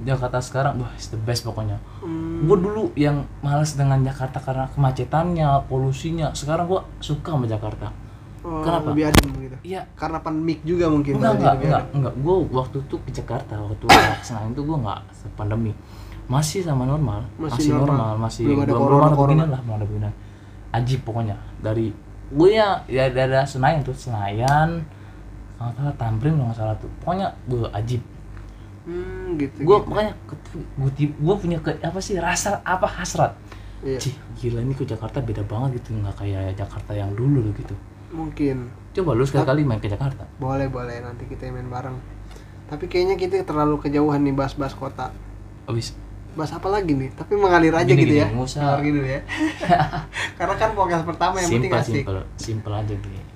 Jakarta 0.00 0.40
sekarang, 0.40 0.72
wah, 0.76 0.88
it's 0.94 1.08
the 1.08 1.20
best 1.20 1.44
pokoknya. 1.44 1.76
Hmm, 2.00 2.48
Gue 2.48 2.56
dulu 2.56 2.88
yang 2.94 3.20
malas 3.40 3.76
dengan 3.76 4.00
Jakarta 4.00 4.40
karena 4.40 4.64
kemacetannya, 4.66 5.68
polusinya. 5.68 6.32
Sekarang 6.32 6.64
gue 6.66 6.80
suka 6.98 7.36
sama 7.36 7.44
Jakarta. 7.44 7.92
oh, 8.40 8.64
kenapa? 8.64 8.96
lebih 8.96 9.12
adem 9.12 9.28
gitu 9.38 9.56
Iya, 9.60 9.84
karena 9.92 10.16
pandemik 10.18 10.64
juga 10.64 10.88
mungkin 10.88 11.20
enggak, 11.20 11.36
enggak, 11.36 11.54
enggak, 11.60 11.84
enggak. 11.92 12.14
Gue 12.16 12.36
waktu 12.48 12.76
itu 12.80 12.96
ke 12.96 13.10
Jakarta, 13.12 13.60
waktu 13.60 13.84
Senayan 14.24 14.56
itu 14.56 14.64
gue 14.64 14.76
enggak 14.80 15.00
pandemi. 15.36 15.76
Masih 16.24 16.64
sama 16.64 16.88
normal, 16.88 17.28
Masih 17.36 17.52
masih, 17.52 17.70
normal. 17.74 17.84
normal. 17.84 18.12
masih 18.16 18.44
Belum 18.48 18.56
ada 18.56 18.72
belum 18.72 18.80
corona- 18.80 19.04
ada 19.04 19.16
corona. 19.20 19.44
lah, 19.44 19.60
belum 19.60 19.76
ada 19.76 19.84
beginian. 19.84 20.14
Ajib 20.72 21.00
pokoknya. 21.04 21.36
Dari 21.60 21.92
gue 22.30 22.48
ya, 22.54 22.82
ya 22.86 23.10
daerah 23.10 23.42
Senayan 23.42 23.82
tuh, 23.82 23.94
Senayan, 23.94 24.86
kalau 25.58 25.70
nggak 25.70 25.76
salah 25.76 25.94
Tamrin 25.98 26.32
kalau 26.34 26.46
nggak 26.48 26.58
salah 26.58 26.76
tuh. 26.78 26.90
Pokoknya 27.02 27.28
gue 27.50 27.64
ajib. 27.74 28.02
hmm, 28.80 29.36
gitu 29.36 29.56
gue 29.60 29.76
gitu. 29.76 29.86
makanya 29.92 30.12
gue 30.80 30.90
gue 31.04 31.34
punya 31.36 31.60
ke 31.60 31.76
apa 31.84 32.00
sih 32.00 32.16
rasa 32.16 32.64
apa 32.64 32.88
hasrat. 32.88 33.36
Iya, 33.80 34.00
Cih, 34.00 34.16
gila 34.40 34.60
ini 34.64 34.72
ke 34.76 34.88
Jakarta 34.88 35.20
beda 35.20 35.44
banget 35.44 35.80
gitu 35.80 35.96
nggak 36.00 36.16
kayak 36.16 36.56
Jakarta 36.56 36.92
yang 36.96 37.12
dulu 37.12 37.52
gitu. 37.56 37.76
Mungkin. 38.12 38.72
Coba 38.96 39.14
lu 39.14 39.24
sekali 39.28 39.46
kali 39.46 39.62
main 39.68 39.78
ke 39.78 39.88
Jakarta. 39.88 40.24
Boleh 40.40 40.66
boleh 40.72 41.04
nanti 41.04 41.28
kita 41.28 41.52
main 41.52 41.68
bareng. 41.68 41.96
Tapi 42.72 42.88
kayaknya 42.88 43.20
kita 43.20 43.44
terlalu 43.44 43.78
kejauhan 43.84 44.24
nih 44.24 44.34
bahas-bahas 44.34 44.74
kota. 44.74 45.12
Abis 45.68 45.92
bahas 46.36 46.52
apa 46.54 46.68
lagi 46.70 46.92
nih? 46.94 47.10
Tapi 47.12 47.32
mengalir 47.34 47.74
aja 47.74 47.86
Gini, 47.86 48.06
gitu 48.06 48.14
gini, 48.16 48.22
ya. 48.22 48.26
usah. 48.32 48.60
Mengalir 48.62 48.84
gitu 48.86 49.00
ya. 49.02 49.20
Karena 50.38 50.54
kan 50.56 50.70
podcast 50.72 51.04
pertama 51.04 51.36
yang 51.42 51.50
penting 51.50 51.72
simpel 51.72 52.16
asik. 52.22 52.38
simpel 52.38 52.72
aja 52.74 52.94
gini 52.94 53.20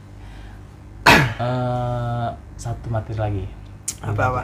Eh, 1.34 2.28
satu 2.54 2.86
materi 2.88 3.18
lagi. 3.18 3.44
Apa 4.00 4.22
apa? 4.30 4.42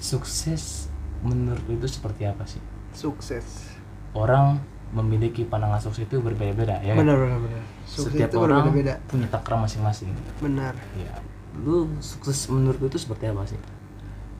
Sukses 0.00 0.88
menurut 1.20 1.62
itu 1.68 1.86
seperti 1.86 2.24
apa 2.24 2.48
sih? 2.48 2.60
Sukses. 2.96 3.76
Orang 4.16 4.60
memiliki 4.92 5.44
pandangan 5.44 5.80
sukses 5.80 6.04
itu 6.04 6.20
berbeda-beda 6.20 6.80
ya 6.84 6.92
kan? 6.92 7.00
benar 7.04 7.16
benar 7.16 7.38
benar. 7.40 7.62
Sukses 7.88 8.12
setiap 8.12 8.28
itu 8.28 8.38
orang 8.40 8.68
berbeda-beda. 8.68 8.94
punya 9.08 9.28
takra 9.28 9.56
masing-masing. 9.56 10.12
Benar. 10.40 10.72
Ya. 10.96 11.12
Lu 11.60 11.88
sukses 12.00 12.48
menurut 12.48 12.80
itu 12.80 12.96
seperti 13.00 13.28
apa 13.28 13.44
sih 13.44 13.60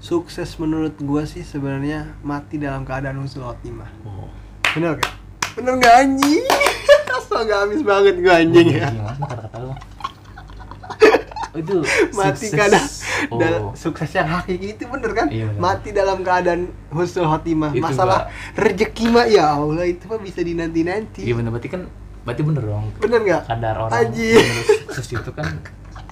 sukses 0.02 0.58
menurut 0.58 0.98
gua 0.98 1.22
sih 1.22 1.46
sebenarnya 1.46 2.18
mati 2.26 2.58
dalam 2.58 2.82
keadaan 2.82 3.22
husnul 3.22 3.54
khotimah. 3.54 3.86
Oh. 4.02 4.26
Bener 4.74 4.98
gak 4.98 5.14
bener 5.54 5.78
gak 5.78 5.94
anjing? 6.02 6.44
So 7.30 7.38
gak 7.48 7.64
habis 7.64 7.80
banget 7.86 8.18
gua 8.18 8.42
anjing 8.42 8.66
ya. 8.82 8.90
Kata-kata 8.90 9.56
lu. 9.62 9.72
itu 11.62 11.84
mati 12.16 12.46
kadang 12.48 12.88
oh. 13.28 13.36
dal- 13.36 13.76
sukses 13.78 14.10
yang 14.16 14.26
hakiki 14.26 14.74
itu 14.74 14.84
bener 14.90 15.12
kan? 15.14 15.28
Iya, 15.30 15.54
bener. 15.54 15.60
mati 15.62 15.88
dalam 15.94 16.26
keadaan 16.26 16.74
husnul 16.90 17.30
khotimah. 17.30 17.70
Itu 17.70 17.84
masalah 17.86 18.26
rezeki 18.58 19.06
mah 19.06 19.30
ya 19.30 19.54
Allah 19.54 19.86
itu 19.86 20.02
mah 20.10 20.18
bisa 20.18 20.42
dinanti 20.42 20.82
nanti 20.82 21.22
iya 21.30 21.38
bener 21.38 21.54
berarti 21.54 21.70
kan 21.70 21.86
berarti 22.26 22.42
bener 22.42 22.62
dong. 22.66 22.84
Bener 22.98 23.18
nggak? 23.22 23.42
Kadar 23.46 23.74
orang 23.86 23.92
menurut 24.10 24.66
sukses 24.82 25.06
itu 25.14 25.30
kan 25.30 25.62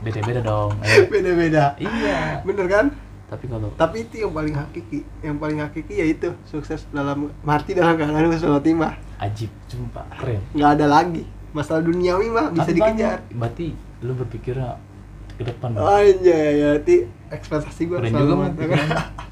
beda-beda 0.00 0.40
dong. 0.46 0.78
Ya. 0.86 1.04
beda 1.10 1.30
beda 1.34 1.64
iya. 1.82 2.18
Bener 2.46 2.66
kan 2.70 2.86
tapi 3.30 3.46
kalau 3.46 3.70
tapi 3.78 4.02
itu 4.02 4.26
yang 4.26 4.34
paling 4.34 4.54
hakiki 4.58 4.98
yang 5.22 5.38
paling 5.38 5.62
hakiki 5.62 5.94
yaitu 6.02 6.34
sukses 6.42 6.82
dalam 6.90 7.30
mati 7.46 7.78
dalam 7.78 7.94
keadaan 7.94 8.26
husnul 8.26 8.58
khotimah 8.58 8.98
ajib 9.22 9.52
sumpah 9.70 10.02
keren. 10.18 10.42
Nggak 10.56 10.70
ada 10.80 10.86
lagi. 10.90 11.22
Masalah 11.54 11.82
duniawi 11.86 12.26
mah 12.26 12.50
bisa 12.50 12.70
Tapi 12.72 12.78
dikejar. 12.78 13.18
Banyak. 13.22 13.38
berarti 13.38 13.66
lu 14.02 14.12
berpikirnya 14.16 14.70
ke 15.38 15.42
depan 15.46 15.76
dong. 15.76 15.84
Anjay, 15.86 16.50
ya 16.58 16.66
nanti 16.74 16.96
ekspektasi 17.30 17.80
gua 17.86 17.98
keren 18.02 18.12
juga 18.18 18.34
mah 18.34 18.48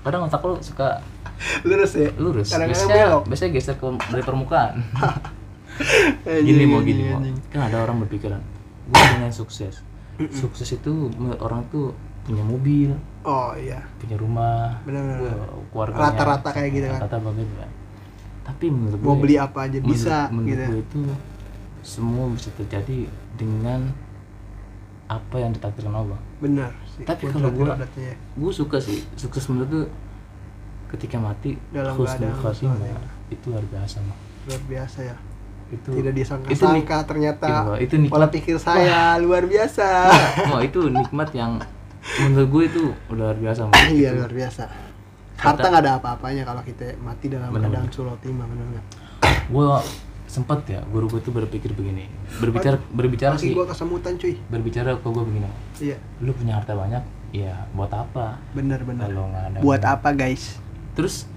kadang 0.06 0.22
otak 0.30 0.42
lu 0.46 0.54
suka 0.62 1.02
lurus 1.68 1.92
ya? 1.98 2.10
lurus. 2.18 2.48
Kadang-kadang 2.54 2.86
biasanya 2.86 3.06
belok. 3.10 3.24
biasanya 3.26 3.50
geser 3.56 3.74
ke 3.74 3.86
dari 4.14 4.22
permukaan. 4.22 4.74
Gini 6.46 6.64
mau 6.66 6.82
gini 6.82 7.06
mau 7.06 7.22
kan 7.54 7.70
ada 7.70 7.86
orang 7.86 8.02
berpikiran 8.02 8.42
gue 8.88 8.98
pengen 8.98 9.30
sukses. 9.30 9.78
Sukses 10.34 10.68
itu 10.74 11.12
orang 11.38 11.62
tuh 11.70 11.94
punya 12.28 12.44
mobil 12.44 12.90
oh 13.24 13.50
iya. 13.54 13.80
punya 13.96 14.14
rumah 14.14 14.76
Benar-benar. 14.84 15.48
keluarganya 15.66 16.04
Rata-rata 16.06 16.48
kayak 16.50 16.70
gitu 16.70 16.86
kan. 16.86 17.00
rata 17.02 17.18
banget 17.18 17.48
kan 17.54 17.70
tapi 18.44 18.64
menurut 18.68 18.98
mau 18.98 19.06
gue 19.10 19.16
beli 19.18 19.36
apa 19.36 19.58
aja 19.62 19.76
menurut- 19.76 19.88
bisa 19.90 20.16
menurut 20.28 20.46
gitu. 20.46 20.64
gue 20.66 20.80
itu 20.82 21.00
semua 21.80 22.24
bisa 22.28 22.48
terjadi 22.52 22.98
dengan 23.34 23.80
apa 25.06 25.36
yang 25.36 25.50
ditakdirkan 25.50 25.94
Allah. 25.94 26.20
Benar 26.38 26.68
sih 26.86 27.00
Tapi 27.02 27.28
kalau 27.28 27.48
gua- 27.48 27.72
irodatnya 27.72 28.12
ya. 28.12 28.16
gue 28.36 28.52
suka 28.52 28.76
sih 28.76 29.00
sukses 29.14 29.48
menurut 29.48 29.68
tuh 29.70 29.86
ketika 30.88 31.16
mati 31.18 31.56
Dalam 31.70 31.92
husnul 31.92 32.12
keadaan 32.28 32.36
khotimah 32.38 32.76
husnul 32.76 33.30
itu 33.30 33.44
luar 33.46 33.64
biasa 33.66 33.96
mah 34.02 34.16
luar 34.44 34.62
biasa 34.66 34.98
ya. 35.02 35.16
Itu 35.68 35.88
tidak 35.92 36.12
itu 36.12 36.18
disangka-sangka 36.18 36.96
ternyata 37.04 37.48
Iya, 37.48 37.74
itu 37.82 37.94
nikmat. 37.98 38.12
pola 38.14 38.26
pikir 38.26 38.56
saya 38.58 39.16
luar 39.18 39.44
biasa. 39.44 39.88
Wah 40.46 40.60
itu 40.62 40.80
nikmat 40.90 41.28
yang 41.32 41.56
menurut 42.24 42.48
gue 42.48 42.62
itu 42.68 42.82
luar 43.12 43.36
biasa 43.36 43.60
iya 43.98 44.14
luar 44.14 44.32
biasa. 44.32 44.64
Harta 45.38 45.66
nggak 45.70 45.82
ada 45.86 45.92
apa-apanya 46.02 46.42
kalau 46.42 46.62
kita 46.66 46.98
mati 46.98 47.30
dalam 47.30 47.54
Benar, 47.54 47.70
keadaan 47.70 47.88
sulotima 47.94 48.42
benar 48.42 48.66
nggak? 48.74 48.86
Gue 49.54 49.64
sempet 50.28 50.60
ya 50.68 50.80
guru 50.90 51.06
gue 51.08 51.22
tuh 51.22 51.30
berpikir 51.30 51.72
begini. 51.72 52.10
Berbicara 52.42 52.76
berbicara 52.90 53.38
sih. 53.38 53.54
gua 53.54 53.64
kesemutan 53.64 54.18
cuy. 54.18 54.34
Berbicara 54.50 54.98
ke 54.98 55.08
gue 55.08 55.24
begini 55.24 55.48
iya. 55.78 55.96
Lu 56.20 56.34
punya 56.34 56.58
harta 56.58 56.74
banyak 56.74 57.00
ya 57.30 57.70
buat 57.72 57.88
apa? 57.94 58.36
Benar 58.52 58.82
benar. 58.82 59.08
Kalau 59.08 59.24
nggak 59.30 59.44
ada 59.54 59.58
buat 59.62 59.82
apa 59.86 60.08
guys? 60.12 60.58
Terus 60.98 61.30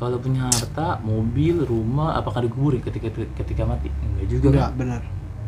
kalau 0.00 0.18
punya 0.18 0.50
harta 0.50 0.98
mobil 1.04 1.62
rumah 1.62 2.18
apakah 2.18 2.42
dikuburin 2.42 2.82
ketika 2.82 3.12
ketika 3.38 3.62
mati? 3.68 3.92
Enggak 3.92 4.26
juga 4.26 4.46
enggak 4.50 4.70
kan? 4.72 4.78
benar. 4.80 5.02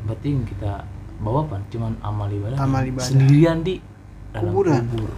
Berarti 0.06 0.26
yang 0.30 0.44
kita 0.46 0.72
bawa 1.18 1.38
apa? 1.48 1.56
Cuman 1.72 1.92
amal 2.04 2.28
ibadah 2.30 2.56
Amal 2.60 2.84
ibadah. 2.86 3.08
sendirian 3.08 3.64
di 3.66 3.80
dalam 4.36 4.52
Kuburan. 4.52 4.82
kubur. 4.86 5.12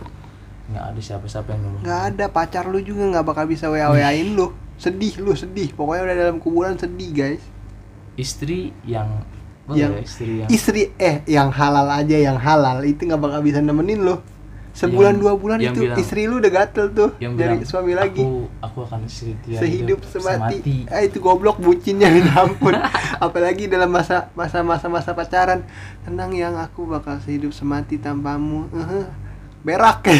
Nggak 0.68 0.84
ada 0.86 1.00
siapa-siapa 1.00 1.48
yang 1.50 1.60
nolong 1.64 1.80
nggak 1.80 2.00
ada 2.06 2.24
pacar 2.28 2.64
lu 2.68 2.78
juga 2.78 3.02
nggak 3.08 3.24
bakal 3.24 3.44
bisa 3.44 3.66
wa 3.66 3.78
wain 3.90 4.28
lu. 4.32 4.52
Sedih 4.76 5.14
lu 5.18 5.34
sedih. 5.34 5.72
Pokoknya 5.72 6.02
udah 6.04 6.16
dalam 6.18 6.36
kuburan 6.38 6.74
sedih 6.74 7.10
guys. 7.10 7.42
Istri 8.14 8.72
yang 8.84 9.26
Yang- 9.68 9.92
ya, 9.92 10.00
istri 10.00 10.32
yang 10.34 10.48
istri 10.48 10.82
eh 10.96 11.20
yang 11.26 11.50
halal 11.50 11.84
aja 11.86 12.16
yang 12.16 12.36
halal 12.36 12.80
itu 12.82 13.04
nggak 13.04 13.18
bakal 13.18 13.40
bisa 13.40 13.60
nemenin 13.60 14.00
lo 14.00 14.24
sebulan 14.76 15.16
Yang- 15.16 15.22
dua 15.22 15.32
bulan 15.34 15.58
yang 15.58 15.74
itu 15.74 15.80
bilang- 15.84 15.98
istri 15.98 16.20
lu 16.28 16.38
udah 16.38 16.52
gatel 16.52 16.86
tuh 16.94 17.10
yang 17.18 17.34
dari 17.34 17.58
bilang, 17.58 17.68
suami 17.68 17.92
lagi 17.96 18.22
aku 18.22 18.46
aku 18.62 18.78
akan 18.86 19.00
setia 19.08 19.58
sehidup 19.58 19.98
hidup 19.98 20.00
semati. 20.06 20.86
Ah 20.88 21.02
itu 21.02 21.18
goblok 21.18 21.58
bucinnya 21.58 22.08
minta 22.14 22.46
ampun. 22.46 22.76
Apalagi 23.18 23.66
dalam 23.66 23.90
masa 23.90 24.30
masa 24.38 24.62
masa 24.62 24.86
masa 24.86 25.10
pacaran. 25.12 25.66
Tenang 26.06 26.30
yang 26.36 26.54
aku 26.54 26.86
bakal 26.86 27.18
sehidup 27.20 27.50
semati 27.50 27.98
tanpamu. 27.98 28.70
Eh, 28.70 29.06
berak. 29.64 30.04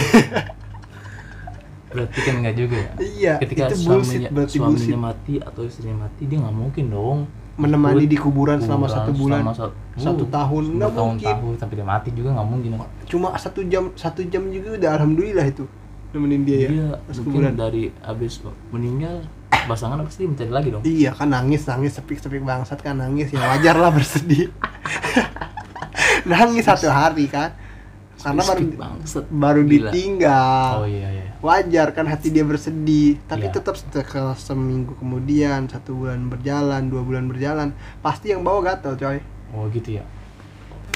berarti 1.88 2.20
kan 2.20 2.34
enggak 2.44 2.56
juga 2.56 2.76
ya 2.76 2.90
iya, 3.00 3.34
ketika 3.40 3.72
itu 3.72 3.88
suaminya 3.88 4.28
bullshit 4.28 4.61
suaminya 4.61 4.76
bullshit. 4.76 4.98
mati 5.00 5.34
atau 5.40 5.62
istrinya 5.64 6.04
mati 6.04 6.22
dia 6.28 6.37
nggak 6.37 6.52
mungkin 6.52 6.84
dong 6.92 7.18
menemani 7.58 8.06
di 8.06 8.14
kuburan 8.14 8.62
selama 8.62 8.86
kuburan 8.86 8.94
satu 8.94 9.10
bulan 9.18 9.38
selama 9.42 9.52
sat- 9.58 9.76
satu 9.98 10.24
uh, 10.24 10.30
tahun. 10.30 10.64
Nggak 10.78 10.92
tahun 10.94 11.08
mungkin. 11.10 11.26
tahun 11.26 11.54
sampai 11.58 11.74
dia 11.74 11.86
mati 11.86 12.08
juga 12.14 12.28
nggak 12.38 12.46
mungkin. 12.46 12.70
Cuma 13.10 13.28
satu 13.34 13.60
jam 13.66 13.84
satu 13.98 14.20
jam 14.30 14.42
juga 14.48 14.78
udah 14.78 14.90
alhamdulillah 14.94 15.46
itu 15.50 15.66
nemenin 16.08 16.42
dia 16.46 16.56
ya 16.56 16.68
dia 16.72 16.88
pas 17.04 17.16
kuburan. 17.20 17.52
dari 17.52 17.92
abis 18.00 18.40
meninggal 18.72 19.28
pasangan 19.68 20.00
pasti 20.06 20.24
mencari 20.24 20.48
lagi 20.48 20.68
dong. 20.72 20.82
Iya 20.86 21.10
kan 21.12 21.28
nangis 21.28 21.68
nangis 21.68 21.92
sepik 21.98 22.16
sepik 22.22 22.40
bangsat 22.40 22.80
kan 22.80 22.96
nangis. 22.96 23.28
Ya 23.34 23.42
wajar 23.44 23.76
lah 23.76 23.92
bersedih. 23.92 24.48
Nangis 26.30 26.64
satu 26.64 26.88
hari 26.88 27.28
kan. 27.28 27.52
Karena 28.18 28.42
baru 28.42 28.64
bangsat. 28.74 29.24
baru 29.28 29.60
Gila. 29.62 29.92
ditinggal. 29.92 30.72
Oh 30.82 30.88
iya 30.88 31.08
iya 31.12 31.27
wajar 31.38 31.94
kan 31.94 32.05
hati 32.05 32.29
dia 32.29 32.42
bersedih 32.42 33.22
tapi 33.24 33.46
Iya. 33.46 33.55
tetap 33.55 33.79
setelah 33.79 34.35
seminggu 34.35 34.98
kemudian 34.98 35.70
satu 35.70 35.94
bulan 35.94 36.27
berjalan 36.27 36.90
dua 36.90 37.03
bulan 37.03 37.27
berjalan 37.27 37.68
pasti 38.01 38.31
yang 38.31 38.42
bawa 38.42 38.74
gatel 38.74 38.94
coy. 38.94 39.18
Oh 39.55 39.70
gitu 39.70 39.96
ya? 39.96 40.05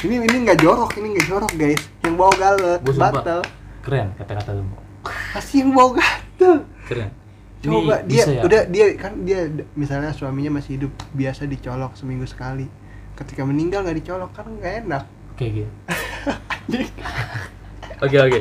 Ini 0.02 0.18
ini 0.18 0.36
nggak 0.42 0.58
jorok 0.58 0.98
ini 0.98 1.14
nggak 1.14 1.26
jorok 1.26 1.52
guys. 1.54 1.82
Yang 2.02 2.14
bawa 2.16 2.32
sumpah 2.34 3.10
gatel 3.12 3.40
keren 3.82 4.08
kata-kata 4.14 4.50
lu. 4.58 4.64
Pasti 5.32 5.62
yang 5.62 5.70
bawa 5.70 5.90
gatel. 5.96 6.54
Keren. 6.84 7.10
Coba 7.62 8.02
Ini 8.02 8.10
dia 8.10 8.24
ya? 8.26 8.42
udah 8.42 8.62
dia 8.66 8.84
kan 8.98 9.12
dia 9.22 9.46
misalnya 9.78 10.10
suaminya 10.10 10.58
masih 10.58 10.82
hidup 10.82 10.90
biasa 11.14 11.46
dicolok 11.46 11.94
seminggu 11.94 12.26
sekali. 12.26 12.66
Ketika 13.14 13.46
meninggal 13.46 13.86
nggak 13.86 14.02
dicolok 14.02 14.34
kan 14.34 14.50
nggak 14.50 14.74
enak. 14.82 15.04
Kayak 15.38 15.52
gitu 15.62 15.70
oke 18.02 18.16
oke 18.18 18.40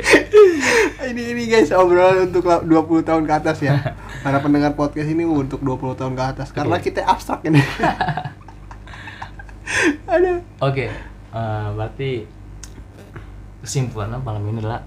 ini 1.09 1.21
ini 1.33 1.43
guys 1.45 1.69
obrolan 1.71 2.29
untuk 2.29 2.43
la- 2.43 2.61
20 2.61 3.07
tahun 3.07 3.23
ke 3.23 3.33
atas 3.33 3.57
ya 3.61 3.77
para 4.25 4.37
pendengar 4.37 4.73
podcast 4.73 5.07
ini 5.07 5.23
untuk 5.23 5.61
20 5.61 5.95
tahun 5.95 6.13
ke 6.13 6.23
atas 6.27 6.47
karena 6.49 6.77
Oke. 6.77 6.89
kita 6.89 7.01
abstrak 7.03 7.41
ini 7.45 7.57
ada 10.05 10.43
Oke, 10.61 10.85
eh, 11.31 11.67
berarti 11.73 12.27
kesimpulannya 13.61 14.19
malam 14.19 14.43
ini 14.51 14.59
adalah 14.59 14.83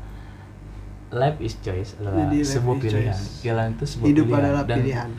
life 1.10 1.38
is 1.40 1.54
choice 1.58 1.94
adalah 1.96 2.26
Jadi 2.26 2.38
sebuah 2.42 2.76
pilihan. 2.78 3.14
choice. 3.14 3.40
Pilihan 3.40 3.68
itu 3.72 3.84
sebuah 3.87 4.06
hidup 4.06 4.24
pilihan 4.26 4.42
adalah 4.42 4.62
dan 4.66 4.78
pilihan 4.82 5.10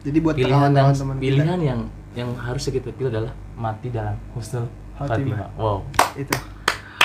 jadi 0.00 0.18
buat 0.24 0.34
pilihan 0.34 0.70
teman 0.72 0.94
kita 0.96 1.20
pilihan 1.20 1.58
yang 1.60 1.80
yang 2.16 2.30
harus 2.34 2.64
kita 2.66 2.88
pilih 2.90 3.12
adalah 3.12 3.32
mati 3.54 3.92
dalam 3.92 4.16
husnul 4.32 4.64
Khotimah. 4.96 5.46
khatimah. 5.46 5.48
Wow. 5.60 5.78
itu 6.16 6.34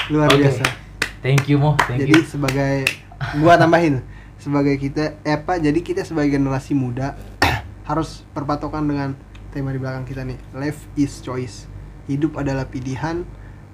luar 0.09 0.27
Oke. 0.31 0.41
biasa 0.41 0.63
Thank 1.25 1.49
you 1.49 1.57
Mo, 1.57 1.73
thank 1.89 2.05
jadi 2.05 2.21
you. 2.21 2.29
sebagai 2.29 2.85
gua 3.41 3.57
tambahin. 3.57 4.05
Sebagai 4.38 4.77
kita 4.77 5.17
eh 5.25 5.33
apa 5.33 5.57
jadi 5.57 5.81
kita 5.81 6.05
sebagai 6.05 6.38
generasi 6.38 6.77
muda 6.77 7.17
harus 7.89 8.21
berpatokan 8.38 8.85
dengan 8.85 9.17
tema 9.49 9.73
di 9.73 9.81
belakang 9.81 10.05
kita 10.05 10.21
nih. 10.21 10.38
Life 10.53 10.85
is 10.93 11.17
choice. 11.25 11.65
Hidup 12.05 12.38
adalah 12.38 12.69
pilihan 12.69 13.25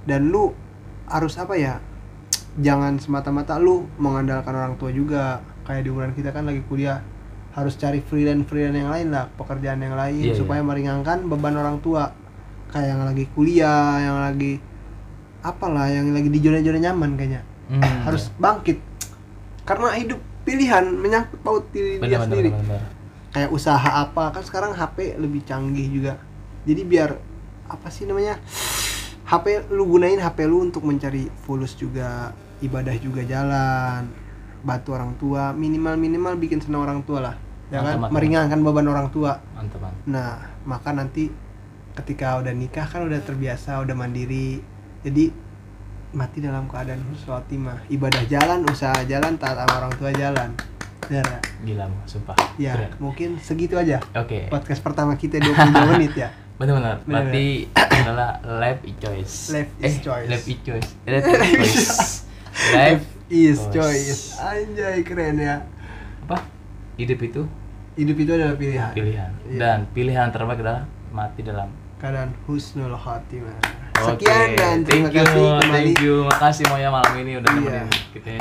dan 0.08 0.32
lu 0.32 0.56
harus 1.12 1.36
apa 1.36 1.60
ya 1.60 1.84
jangan 2.56 3.04
semata-mata 3.04 3.60
lu 3.60 3.84
mengandalkan 4.00 4.56
orang 4.56 4.80
tua 4.80 4.96
juga. 4.96 5.44
Kayak 5.68 5.84
di 5.84 5.90
umuran 5.92 6.16
kita 6.16 6.32
kan 6.32 6.48
lagi 6.48 6.64
kuliah 6.72 7.04
harus 7.52 7.76
cari 7.76 8.00
freelance 8.00 8.48
freelance 8.48 8.80
yang 8.80 8.88
lain 8.96 9.12
lah 9.12 9.28
pekerjaan 9.36 9.84
yang 9.84 10.00
lain 10.00 10.24
Iya, 10.32 10.40
supaya 10.40 10.64
meringankan 10.64 11.28
beban 11.28 11.60
orang 11.60 11.84
tua. 11.84 12.16
Kayak 12.72 12.96
yang 12.96 13.02
lagi 13.04 13.28
kuliah 13.36 14.00
yang 14.00 14.24
lagi 14.24 14.71
apalah 15.42 15.90
yang 15.90 16.14
lagi 16.14 16.30
di 16.30 16.40
zona-zona 16.42 16.80
nyaman 16.80 17.18
kayaknya. 17.18 17.42
Hmm, 17.70 17.82
harus 18.10 18.30
bangkit. 18.38 18.78
Karena 19.66 19.94
hidup 19.94 20.20
pilihan 20.42 20.86
menyangkut 20.90 21.40
paut 21.46 21.66
diri 21.70 22.02
benar, 22.02 22.08
dia 22.10 22.18
benar, 22.18 22.28
sendiri. 22.30 22.50
benar, 22.50 22.66
benar. 22.66 22.82
kayak 23.32 23.50
usaha 23.54 23.90
apa? 24.02 24.24
Kan 24.34 24.44
sekarang 24.44 24.72
HP 24.74 25.16
lebih 25.18 25.42
canggih 25.46 25.88
juga. 25.88 26.14
Jadi 26.66 26.82
biar 26.86 27.18
apa 27.70 27.88
sih 27.94 28.06
namanya? 28.10 28.38
HP 29.32 29.72
lu 29.72 29.88
gunain 29.88 30.20
HP 30.20 30.44
lu 30.44 30.60
untuk 30.60 30.84
mencari 30.84 31.32
fulus 31.48 31.78
juga 31.80 32.36
ibadah 32.60 32.96
juga 33.00 33.24
jalan 33.24 34.12
bantu 34.62 34.90
orang 34.94 35.12
tua. 35.18 35.44
Minimal 35.52 35.98
minimal 35.98 36.34
bikin 36.38 36.62
senang 36.62 36.86
orang 36.86 37.02
tua 37.02 37.20
lah. 37.32 37.36
Ya 37.72 37.80
kan? 37.80 38.04
mantap. 38.04 38.12
meringankan 38.12 38.60
beban 38.62 38.88
orang 38.92 39.08
tua. 39.10 39.40
Mantap, 39.56 39.80
mantap. 39.80 40.04
Nah, 40.04 40.32
maka 40.68 40.92
nanti 40.92 41.32
ketika 41.96 42.40
udah 42.40 42.52
nikah 42.52 42.84
kan 42.84 43.08
udah 43.08 43.20
terbiasa, 43.24 43.80
udah 43.80 43.96
mandiri. 43.96 44.60
Jadi 45.02 45.34
mati 46.12 46.38
dalam 46.40 46.68
keadaan 46.68 47.02
husnul 47.08 47.40
khotimah. 47.40 47.78
Ibadah 47.88 48.24
jalan, 48.28 48.60
usaha 48.66 48.98
jalan, 49.04 49.34
taat 49.36 49.58
sama 49.58 49.74
orang 49.80 49.94
tua 49.96 50.12
jalan. 50.12 50.50
Bener 51.02 51.26
ya? 51.26 51.40
Gila 51.64 51.86
Mo, 51.88 51.98
sumpah. 52.06 52.38
Ya, 52.56 52.78
Keren. 52.78 52.92
mungkin 53.00 53.30
segitu 53.38 53.76
aja. 53.76 53.98
Oke. 54.14 54.48
Podcast 54.48 54.80
pertama 54.80 55.16
kita 55.16 55.42
22 55.42 55.58
menit 55.92 56.14
ya. 56.16 56.30
Benar-benar. 56.56 57.02
Benar, 57.02 57.26
Berarti 57.28 57.46
adalah 58.06 58.30
life 58.46 58.82
is 58.84 58.96
choice. 58.96 59.34
Life 59.50 59.72
is 59.80 59.84
eh, 59.84 59.96
choice. 60.00 60.30
Life 60.30 60.46
is 60.46 60.60
choice. 60.62 60.90
Life 61.10 61.26
is 61.26 61.40
choice. 61.50 62.12
life 62.78 63.06
is 63.28 63.60
choice. 63.70 64.22
Anjay, 64.38 65.02
keren 65.02 65.36
ya. 65.36 65.66
apa? 66.22 66.38
Hidup 66.96 67.18
itu 67.20 67.42
Hidup 67.92 68.16
itu 68.18 68.32
adalah 68.32 68.56
pilihan. 68.56 68.92
pilihan 68.94 69.32
Iya. 69.44 69.58
dan 69.58 69.78
pilihan 69.90 70.30
terbaik 70.30 70.62
adalah 70.62 70.84
mati 71.10 71.42
dalam 71.42 71.68
Keadaan 71.98 72.32
husnul 72.46 72.94
khotimah. 72.94 73.58
Sekian 74.04 74.48
dan 74.54 74.76
terima 74.82 75.08
thank 75.08 75.14
you, 75.14 75.22
kasih 75.22 75.38
Mo. 75.38 75.52
kembali. 75.58 75.72
thank 75.72 76.00
you, 76.00 76.16
makasih 76.26 76.66
Moya 76.68 76.90
malam 76.90 77.14
ini 77.18 77.32
udah 77.38 77.52
Iya. 77.52 77.60
nemenin 77.62 77.88
kita. 78.12 78.32